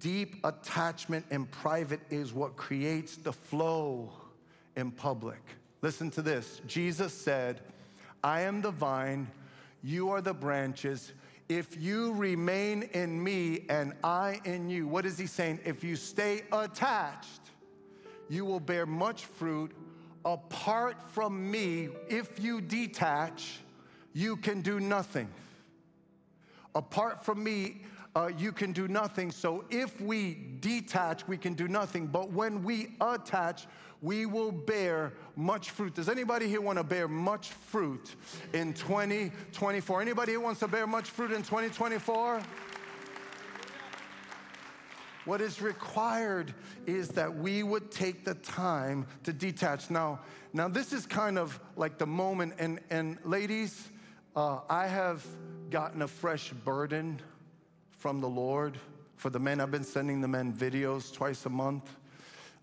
Deep 0.00 0.36
attachment 0.44 1.26
in 1.30 1.44
private 1.44 2.00
is 2.08 2.32
what 2.32 2.56
creates 2.56 3.16
the 3.18 3.32
flow 3.32 4.10
in 4.76 4.90
public. 4.90 5.40
Listen 5.82 6.10
to 6.12 6.22
this 6.22 6.60
Jesus 6.66 7.12
said, 7.12 7.60
I 8.22 8.42
am 8.42 8.62
the 8.62 8.70
vine, 8.70 9.28
you 9.82 10.10
are 10.10 10.20
the 10.20 10.34
branches. 10.34 11.12
If 11.48 11.78
you 11.78 12.14
remain 12.14 12.84
in 12.94 13.22
me 13.22 13.66
and 13.68 13.92
I 14.02 14.40
in 14.44 14.70
you, 14.70 14.88
what 14.88 15.04
is 15.04 15.18
he 15.18 15.26
saying? 15.26 15.60
If 15.64 15.84
you 15.84 15.94
stay 15.94 16.42
attached, 16.50 17.42
you 18.30 18.46
will 18.46 18.60
bear 18.60 18.86
much 18.86 19.26
fruit. 19.26 19.72
Apart 20.24 20.96
from 21.10 21.50
me, 21.50 21.90
if 22.08 22.40
you 22.40 22.62
detach, 22.62 23.60
you 24.14 24.36
can 24.36 24.62
do 24.62 24.80
nothing. 24.80 25.28
Apart 26.74 27.22
from 27.22 27.44
me, 27.44 27.82
uh, 28.16 28.30
you 28.38 28.52
can 28.52 28.72
do 28.72 28.88
nothing. 28.88 29.30
So 29.30 29.64
if 29.70 30.00
we 30.00 30.38
detach, 30.60 31.26
we 31.28 31.36
can 31.36 31.54
do 31.54 31.68
nothing. 31.68 32.06
But 32.06 32.30
when 32.32 32.64
we 32.64 32.94
attach, 33.00 33.66
we 34.04 34.26
will 34.26 34.52
bear 34.52 35.14
much 35.34 35.70
fruit. 35.70 35.94
Does 35.94 36.10
anybody 36.10 36.46
here 36.46 36.60
want 36.60 36.76
to 36.76 36.84
bear 36.84 37.08
much 37.08 37.48
fruit 37.48 38.14
in 38.52 38.74
2024? 38.74 40.02
Anybody 40.02 40.32
here 40.32 40.40
wants 40.40 40.60
to 40.60 40.68
bear 40.68 40.86
much 40.86 41.08
fruit 41.08 41.32
in 41.32 41.42
2024? 41.42 42.42
What 45.24 45.40
is 45.40 45.62
required 45.62 46.52
is 46.86 47.08
that 47.10 47.34
we 47.34 47.62
would 47.62 47.90
take 47.90 48.26
the 48.26 48.34
time 48.34 49.06
to 49.22 49.32
detach. 49.32 49.88
Now, 49.88 50.20
now 50.52 50.68
this 50.68 50.92
is 50.92 51.06
kind 51.06 51.38
of 51.38 51.58
like 51.74 51.96
the 51.96 52.06
moment, 52.06 52.56
and, 52.58 52.80
and 52.90 53.16
ladies, 53.24 53.88
uh, 54.36 54.60
I 54.68 54.86
have 54.86 55.24
gotten 55.70 56.02
a 56.02 56.08
fresh 56.08 56.50
burden 56.50 57.22
from 57.90 58.20
the 58.20 58.28
Lord 58.28 58.76
for 59.16 59.30
the 59.30 59.38
men. 59.38 59.62
I've 59.62 59.70
been 59.70 59.82
sending 59.82 60.20
the 60.20 60.28
men 60.28 60.52
videos 60.52 61.10
twice 61.10 61.46
a 61.46 61.50
month. 61.50 61.88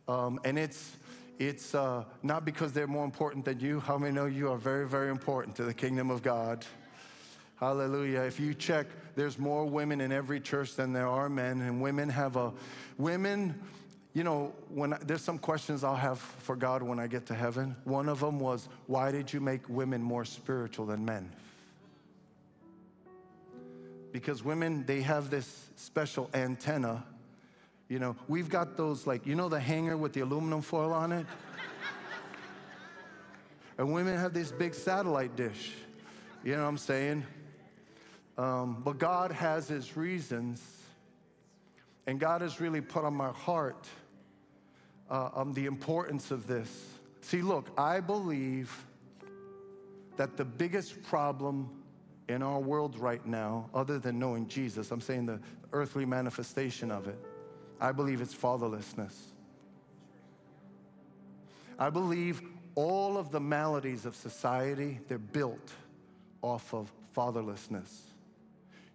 Um, 0.07 0.39
and 0.43 0.59
it's, 0.59 0.97
it's 1.39 1.73
uh, 1.73 2.03
not 2.23 2.45
because 2.45 2.73
they're 2.73 2.87
more 2.87 3.05
important 3.05 3.45
than 3.45 3.59
you. 3.59 3.79
How 3.79 3.97
many 3.97 4.13
know 4.13 4.25
you 4.25 4.51
are 4.51 4.57
very, 4.57 4.87
very 4.87 5.09
important 5.09 5.55
to 5.57 5.63
the 5.63 5.73
kingdom 5.73 6.11
of 6.11 6.21
God? 6.21 6.65
Hallelujah. 7.59 8.21
If 8.21 8.39
you 8.39 8.53
check, 8.53 8.87
there's 9.15 9.37
more 9.37 9.65
women 9.65 10.01
in 10.01 10.11
every 10.11 10.39
church 10.39 10.75
than 10.75 10.93
there 10.93 11.07
are 11.07 11.29
men, 11.29 11.61
and 11.61 11.81
women 11.81 12.09
have 12.09 12.35
a, 12.35 12.51
women, 12.97 13.59
you 14.13 14.23
know, 14.23 14.53
when 14.69 14.93
I, 14.93 14.97
there's 14.97 15.21
some 15.21 15.37
questions 15.37 15.83
I'll 15.83 15.95
have 15.95 16.19
for 16.19 16.55
God 16.55 16.83
when 16.83 16.99
I 16.99 17.07
get 17.07 17.25
to 17.27 17.35
heaven. 17.35 17.75
One 17.83 18.09
of 18.09 18.19
them 18.19 18.39
was, 18.39 18.67
why 18.87 19.11
did 19.11 19.31
you 19.31 19.39
make 19.39 19.67
women 19.69 20.01
more 20.01 20.25
spiritual 20.25 20.85
than 20.85 21.05
men? 21.05 21.31
because 24.11 24.43
women, 24.43 24.85
they 24.85 25.01
have 25.01 25.29
this 25.29 25.69
special 25.75 26.29
antenna. 26.33 27.03
You 27.91 27.99
know, 27.99 28.15
we've 28.29 28.47
got 28.47 28.77
those, 28.77 29.05
like, 29.05 29.25
you 29.25 29.35
know, 29.35 29.49
the 29.49 29.59
hanger 29.59 29.97
with 29.97 30.13
the 30.13 30.21
aluminum 30.21 30.61
foil 30.61 30.93
on 30.93 31.11
it? 31.11 31.25
and 33.77 33.91
women 33.91 34.17
have 34.17 34.33
this 34.33 34.49
big 34.49 34.73
satellite 34.73 35.35
dish. 35.35 35.73
You 36.41 36.55
know 36.55 36.61
what 36.61 36.69
I'm 36.69 36.77
saying? 36.77 37.25
Um, 38.37 38.81
but 38.81 38.97
God 38.97 39.33
has 39.33 39.67
His 39.67 39.97
reasons, 39.97 40.65
and 42.07 42.17
God 42.17 42.39
has 42.39 42.61
really 42.61 42.79
put 42.79 43.03
on 43.03 43.13
my 43.13 43.31
heart 43.31 43.89
uh, 45.09 45.31
um, 45.35 45.51
the 45.51 45.65
importance 45.65 46.31
of 46.31 46.47
this. 46.47 46.85
See, 47.19 47.41
look, 47.41 47.71
I 47.77 47.99
believe 47.99 48.73
that 50.15 50.37
the 50.37 50.45
biggest 50.45 51.03
problem 51.03 51.69
in 52.29 52.41
our 52.41 52.61
world 52.61 52.97
right 52.97 53.25
now, 53.25 53.69
other 53.73 53.99
than 53.99 54.17
knowing 54.17 54.47
Jesus, 54.47 54.91
I'm 54.91 55.01
saying 55.01 55.25
the 55.25 55.41
earthly 55.73 56.05
manifestation 56.05 56.89
of 56.89 57.09
it, 57.09 57.19
I 57.81 57.91
believe 57.91 58.21
it's 58.21 58.35
fatherlessness. 58.35 59.15
I 61.79 61.89
believe 61.89 62.43
all 62.75 63.17
of 63.17 63.31
the 63.31 63.39
maladies 63.39 64.05
of 64.05 64.15
society, 64.15 64.99
they're 65.07 65.17
built 65.17 65.73
off 66.43 66.73
of 66.75 66.91
fatherlessness. 67.17 67.89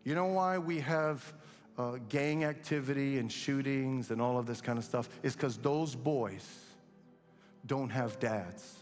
You 0.04 0.14
know 0.14 0.26
why 0.26 0.56
we 0.58 0.78
have 0.78 1.34
uh, 1.76 1.98
gang 2.08 2.44
activity 2.44 3.18
and 3.18 3.30
shootings 3.30 4.12
and 4.12 4.22
all 4.22 4.38
of 4.38 4.46
this 4.46 4.60
kind 4.60 4.78
of 4.78 4.84
stuff? 4.84 5.08
Is 5.24 5.34
because 5.34 5.58
those 5.58 5.96
boys 5.96 6.46
don't 7.66 7.90
have 7.90 8.20
dads. 8.20 8.76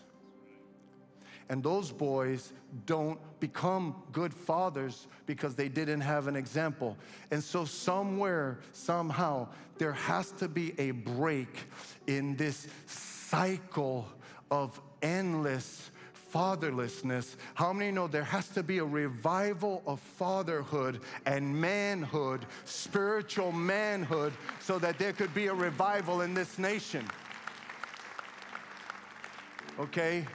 And 1.48 1.62
those 1.62 1.90
boys 1.90 2.52
don't 2.86 3.18
become 3.38 3.94
good 4.12 4.32
fathers 4.32 5.06
because 5.26 5.54
they 5.54 5.68
didn't 5.68 6.00
have 6.00 6.26
an 6.26 6.36
example. 6.36 6.96
And 7.30 7.42
so, 7.42 7.64
somewhere, 7.64 8.60
somehow, 8.72 9.48
there 9.78 9.92
has 9.92 10.30
to 10.32 10.48
be 10.48 10.72
a 10.78 10.92
break 10.92 11.68
in 12.06 12.36
this 12.36 12.66
cycle 12.86 14.08
of 14.50 14.80
endless 15.02 15.90
fatherlessness. 16.34 17.36
How 17.54 17.72
many 17.72 17.92
know 17.92 18.08
there 18.08 18.24
has 18.24 18.48
to 18.50 18.62
be 18.62 18.78
a 18.78 18.84
revival 18.84 19.82
of 19.86 20.00
fatherhood 20.00 21.00
and 21.26 21.54
manhood, 21.54 22.44
spiritual 22.64 23.52
manhood, 23.52 24.32
so 24.60 24.78
that 24.80 24.98
there 24.98 25.12
could 25.12 25.32
be 25.32 25.46
a 25.46 25.54
revival 25.54 26.22
in 26.22 26.34
this 26.34 26.58
nation? 26.58 27.06
Okay? 29.78 30.26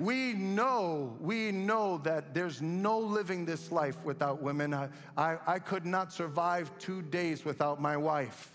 We 0.00 0.32
know, 0.32 1.14
we 1.20 1.52
know 1.52 1.98
that 1.98 2.32
there's 2.32 2.62
no 2.62 2.98
living 2.98 3.44
this 3.44 3.70
life 3.70 4.02
without 4.02 4.40
women. 4.40 4.72
I, 4.72 4.88
I, 5.14 5.36
I 5.46 5.58
could 5.58 5.84
not 5.84 6.10
survive 6.10 6.70
two 6.78 7.02
days 7.02 7.44
without 7.44 7.82
my 7.82 7.98
wife, 7.98 8.50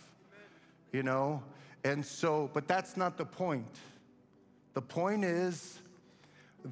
you 0.91 1.03
know? 1.03 1.43
And 1.83 2.03
so, 2.03 2.49
but 2.51 2.67
that's 2.67 2.97
not 2.97 3.15
the 3.15 3.25
point. 3.25 3.67
The 4.73 4.81
point 4.81 5.23
is 5.23 5.77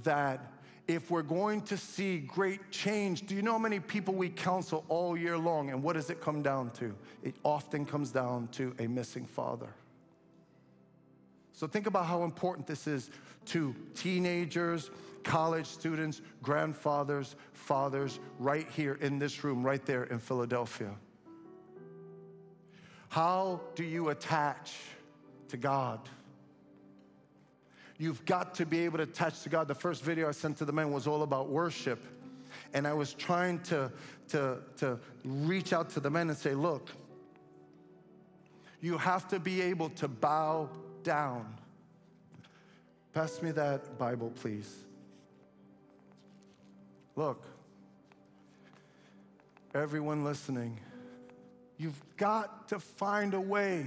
that 0.01 0.51
if 0.87 1.11
we're 1.11 1.21
going 1.21 1.61
to 1.61 1.77
see 1.77 2.17
great 2.17 2.71
change, 2.71 3.27
do 3.27 3.35
you 3.35 3.43
know 3.43 3.51
how 3.51 3.59
many 3.59 3.79
people 3.79 4.15
we 4.15 4.29
counsel 4.29 4.85
all 4.89 5.15
year 5.15 5.37
long? 5.37 5.69
And 5.69 5.83
what 5.83 5.93
does 5.93 6.09
it 6.09 6.19
come 6.19 6.41
down 6.41 6.71
to? 6.71 6.95
It 7.21 7.35
often 7.43 7.85
comes 7.85 8.09
down 8.09 8.47
to 8.53 8.73
a 8.79 8.87
missing 8.87 9.27
father. 9.27 9.69
So 11.53 11.67
think 11.67 11.85
about 11.85 12.07
how 12.07 12.23
important 12.23 12.65
this 12.65 12.87
is 12.87 13.11
to 13.47 13.75
teenagers, 13.95 14.91
college 15.23 15.65
students, 15.65 16.21
grandfathers, 16.41 17.35
fathers, 17.53 18.19
right 18.39 18.67
here 18.69 18.97
in 19.01 19.19
this 19.19 19.43
room, 19.43 19.63
right 19.63 19.85
there 19.85 20.03
in 20.05 20.19
Philadelphia. 20.19 20.91
How 23.09 23.61
do 23.75 23.83
you 23.83 24.09
attach 24.09 24.75
to 25.49 25.57
God? 25.57 25.99
You've 27.97 28.25
got 28.25 28.55
to 28.55 28.65
be 28.65 28.79
able 28.85 28.97
to 28.97 29.03
attach 29.03 29.43
to 29.43 29.49
God. 29.49 29.67
The 29.67 29.75
first 29.75 30.03
video 30.03 30.27
I 30.27 30.31
sent 30.31 30.57
to 30.57 30.65
the 30.65 30.73
men 30.73 30.91
was 30.91 31.05
all 31.07 31.21
about 31.21 31.49
worship. 31.49 32.03
And 32.73 32.87
I 32.87 32.93
was 32.93 33.13
trying 33.13 33.59
to, 33.63 33.91
to, 34.29 34.57
to 34.77 34.99
reach 35.23 35.73
out 35.73 35.89
to 35.91 35.99
the 35.99 36.09
men 36.09 36.29
and 36.29 36.37
say, 36.37 36.55
look, 36.55 36.89
you 38.81 38.97
have 38.97 39.27
to 39.29 39.39
be 39.39 39.61
able 39.61 39.89
to 39.91 40.07
bow 40.07 40.69
down 41.03 41.55
Pass 43.13 43.43
me 43.43 43.51
that 43.51 43.99
Bible, 43.99 44.31
please. 44.41 44.75
Look, 47.15 47.43
everyone 49.75 50.23
listening, 50.23 50.79
you've 51.77 52.01
got 52.17 52.69
to 52.69 52.79
find 52.79 53.35
a 53.35 53.39
way. 53.39 53.85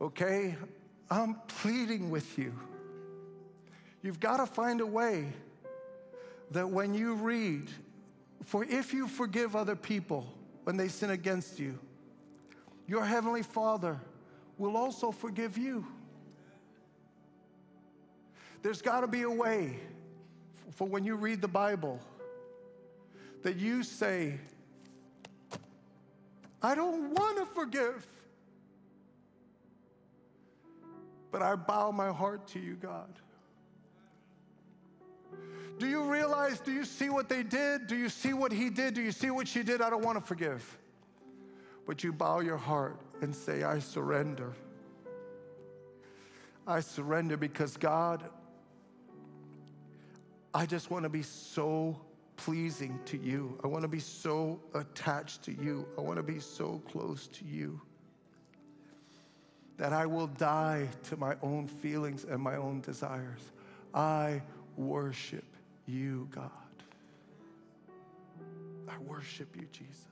Okay? 0.00 0.54
I'm 1.10 1.34
pleading 1.48 2.10
with 2.10 2.38
you. 2.38 2.52
You've 4.00 4.20
got 4.20 4.36
to 4.36 4.46
find 4.46 4.80
a 4.80 4.86
way 4.86 5.26
that 6.52 6.70
when 6.70 6.94
you 6.94 7.14
read, 7.14 7.68
for 8.44 8.64
if 8.64 8.94
you 8.94 9.08
forgive 9.08 9.56
other 9.56 9.74
people 9.74 10.24
when 10.62 10.76
they 10.76 10.86
sin 10.86 11.10
against 11.10 11.58
you, 11.58 11.80
your 12.86 13.04
heavenly 13.04 13.42
Father 13.42 13.98
will 14.56 14.76
also 14.76 15.10
forgive 15.10 15.58
you. 15.58 15.84
There's 18.62 18.82
got 18.82 19.00
to 19.00 19.06
be 19.06 19.22
a 19.22 19.30
way 19.30 19.78
for 20.72 20.86
when 20.86 21.04
you 21.04 21.14
read 21.14 21.40
the 21.40 21.48
Bible 21.48 22.00
that 23.42 23.56
you 23.56 23.82
say, 23.82 24.38
I 26.62 26.74
don't 26.74 27.14
want 27.14 27.38
to 27.38 27.46
forgive, 27.46 28.06
but 31.30 31.42
I 31.42 31.54
bow 31.54 31.92
my 31.92 32.12
heart 32.12 32.48
to 32.48 32.58
you, 32.58 32.74
God. 32.74 33.08
Do 35.78 35.86
you 35.86 36.02
realize? 36.02 36.58
Do 36.58 36.72
you 36.72 36.84
see 36.84 37.08
what 37.08 37.28
they 37.28 37.44
did? 37.44 37.86
Do 37.86 37.96
you 37.96 38.08
see 38.08 38.32
what 38.32 38.50
he 38.50 38.68
did? 38.68 38.94
Do 38.94 39.02
you 39.02 39.12
see 39.12 39.30
what 39.30 39.46
she 39.46 39.62
did? 39.62 39.80
I 39.80 39.90
don't 39.90 40.04
want 40.04 40.18
to 40.18 40.24
forgive. 40.24 40.76
But 41.86 42.02
you 42.02 42.12
bow 42.12 42.40
your 42.40 42.56
heart 42.56 42.98
and 43.22 43.34
say, 43.34 43.62
I 43.62 43.78
surrender. 43.78 44.52
I 46.66 46.80
surrender 46.80 47.36
because 47.36 47.76
God, 47.76 48.28
I 50.54 50.66
just 50.66 50.90
want 50.90 51.04
to 51.04 51.08
be 51.08 51.22
so 51.22 51.98
pleasing 52.36 52.98
to 53.06 53.16
you. 53.16 53.58
I 53.62 53.66
want 53.66 53.82
to 53.82 53.88
be 53.88 54.00
so 54.00 54.60
attached 54.74 55.42
to 55.44 55.52
you. 55.52 55.86
I 55.98 56.00
want 56.00 56.16
to 56.16 56.22
be 56.22 56.40
so 56.40 56.80
close 56.90 57.26
to 57.28 57.44
you 57.44 57.80
that 59.76 59.92
I 59.92 60.06
will 60.06 60.26
die 60.26 60.88
to 61.04 61.16
my 61.16 61.36
own 61.42 61.68
feelings 61.68 62.24
and 62.24 62.40
my 62.42 62.56
own 62.56 62.80
desires. 62.80 63.52
I 63.94 64.42
worship 64.76 65.44
you, 65.86 66.28
God. 66.30 66.50
I 68.88 68.98
worship 68.98 69.54
you, 69.56 69.66
Jesus. 69.72 70.04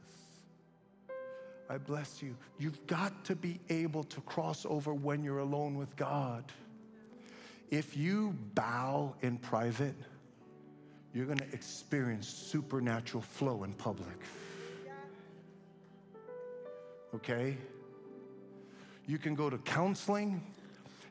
I 1.68 1.78
bless 1.78 2.22
you. 2.22 2.36
You've 2.58 2.86
got 2.86 3.24
to 3.24 3.34
be 3.34 3.58
able 3.68 4.04
to 4.04 4.20
cross 4.20 4.64
over 4.68 4.94
when 4.94 5.24
you're 5.24 5.40
alone 5.40 5.76
with 5.76 5.96
God. 5.96 6.44
If 7.70 7.96
you 7.96 8.36
bow 8.54 9.14
in 9.22 9.38
private, 9.38 9.96
you're 11.16 11.24
going 11.24 11.38
to 11.38 11.50
experience 11.54 12.28
supernatural 12.28 13.22
flow 13.22 13.64
in 13.64 13.72
public. 13.72 14.18
Okay? 17.14 17.56
You 19.06 19.16
can 19.16 19.34
go 19.34 19.48
to 19.48 19.56
counseling, 19.56 20.42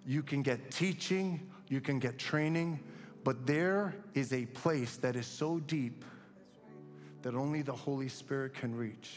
you 0.05 0.21
can 0.21 0.43
get 0.43 0.69
teaching, 0.69 1.39
you 1.69 1.81
can 1.81 1.97
get 1.97 2.19
training, 2.19 2.79
but 3.23 3.47
there 3.47 3.95
is 4.13 4.31
a 4.31 4.45
place 4.45 4.97
that 4.97 5.15
is 5.15 5.25
so 5.25 5.57
deep 5.61 6.05
that 7.23 7.33
only 7.33 7.63
the 7.63 7.73
Holy 7.73 8.07
Spirit 8.07 8.53
can 8.53 8.75
reach. 8.75 9.09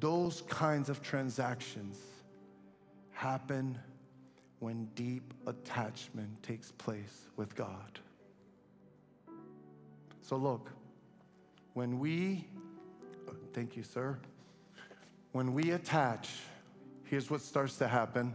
Those 0.00 0.42
kinds 0.48 0.88
of 0.88 1.02
transactions 1.02 2.00
happen 3.12 3.78
when 4.60 4.88
deep 4.94 5.34
attachment 5.46 6.42
takes 6.42 6.72
place 6.72 7.26
with 7.36 7.54
God. 7.54 7.98
So, 10.22 10.36
look, 10.36 10.70
when 11.74 11.98
we, 11.98 12.46
oh, 13.28 13.34
thank 13.52 13.76
you, 13.76 13.82
sir, 13.82 14.18
when 15.32 15.54
we 15.54 15.70
attach, 15.70 16.30
here's 17.04 17.30
what 17.30 17.40
starts 17.40 17.76
to 17.78 17.88
happen 17.88 18.34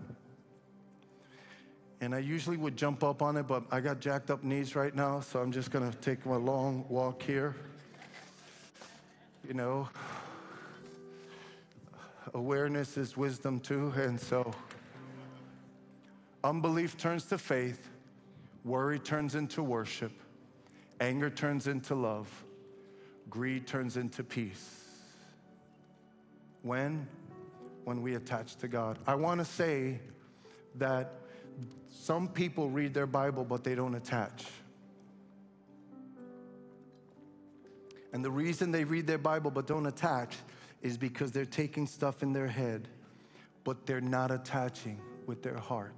and 2.04 2.14
I 2.14 2.20
usually 2.20 2.58
would 2.58 2.76
jump 2.76 3.02
up 3.02 3.22
on 3.22 3.38
it, 3.38 3.48
but 3.48 3.64
I 3.72 3.80
got 3.80 4.02
jacked 4.02 4.30
up 4.30 4.44
knees 4.44 4.76
right 4.76 4.94
now, 4.94 5.22
so 5.22 5.40
I'm 5.40 5.54
just 5.54 5.72
gonna 5.72 5.94
take 6.02 6.26
my 6.26 6.36
long 6.36 6.84
walk 6.90 7.24
here. 7.24 7.56
You 9.48 9.54
know, 9.54 9.88
awareness 12.34 12.98
is 12.98 13.16
wisdom 13.16 13.62
too, 13.62 13.94
and 13.96 14.20
so 14.20 14.54
unbelief 16.44 16.98
turns 16.98 17.26
to 17.26 17.38
faith, 17.38 17.90
worry 18.64 19.00
turns 19.00 19.36
into 19.36 19.64
worship, 19.64 20.12
anger 21.00 21.30
turns 21.30 21.68
into 21.68 21.96
love, 21.96 22.30
greed 23.30 23.66
turns 23.66 23.98
into 23.98 24.24
peace. 24.24 24.84
When? 26.62 27.08
When 27.84 28.02
we 28.02 28.16
attach 28.16 28.56
to 28.58 28.68
God. 28.68 29.00
I 29.06 29.16
wanna 29.16 29.46
say 29.46 30.00
that 30.76 31.14
some 31.90 32.28
people 32.28 32.70
read 32.70 32.94
their 32.94 33.08
Bible, 33.08 33.46
but 33.46 33.64
they 33.64 33.76
don't 33.76 33.96
attach. 33.96 34.46
And 38.14 38.24
the 38.24 38.32
reason 38.32 38.72
they 38.72 38.84
read 38.84 39.08
their 39.08 39.18
Bible 39.18 39.52
but 39.52 39.68
don't 39.68 39.88
attach 39.88 40.36
is 40.82 40.98
because 40.98 41.32
they're 41.32 41.46
taking 41.46 41.88
stuff 41.88 42.22
in 42.22 42.32
their 42.32 42.48
head, 42.48 42.88
but 43.64 43.86
they're 43.86 44.02
not 44.02 44.30
attaching 44.32 45.00
with 45.26 45.42
their 45.42 45.58
heart. 45.58 45.94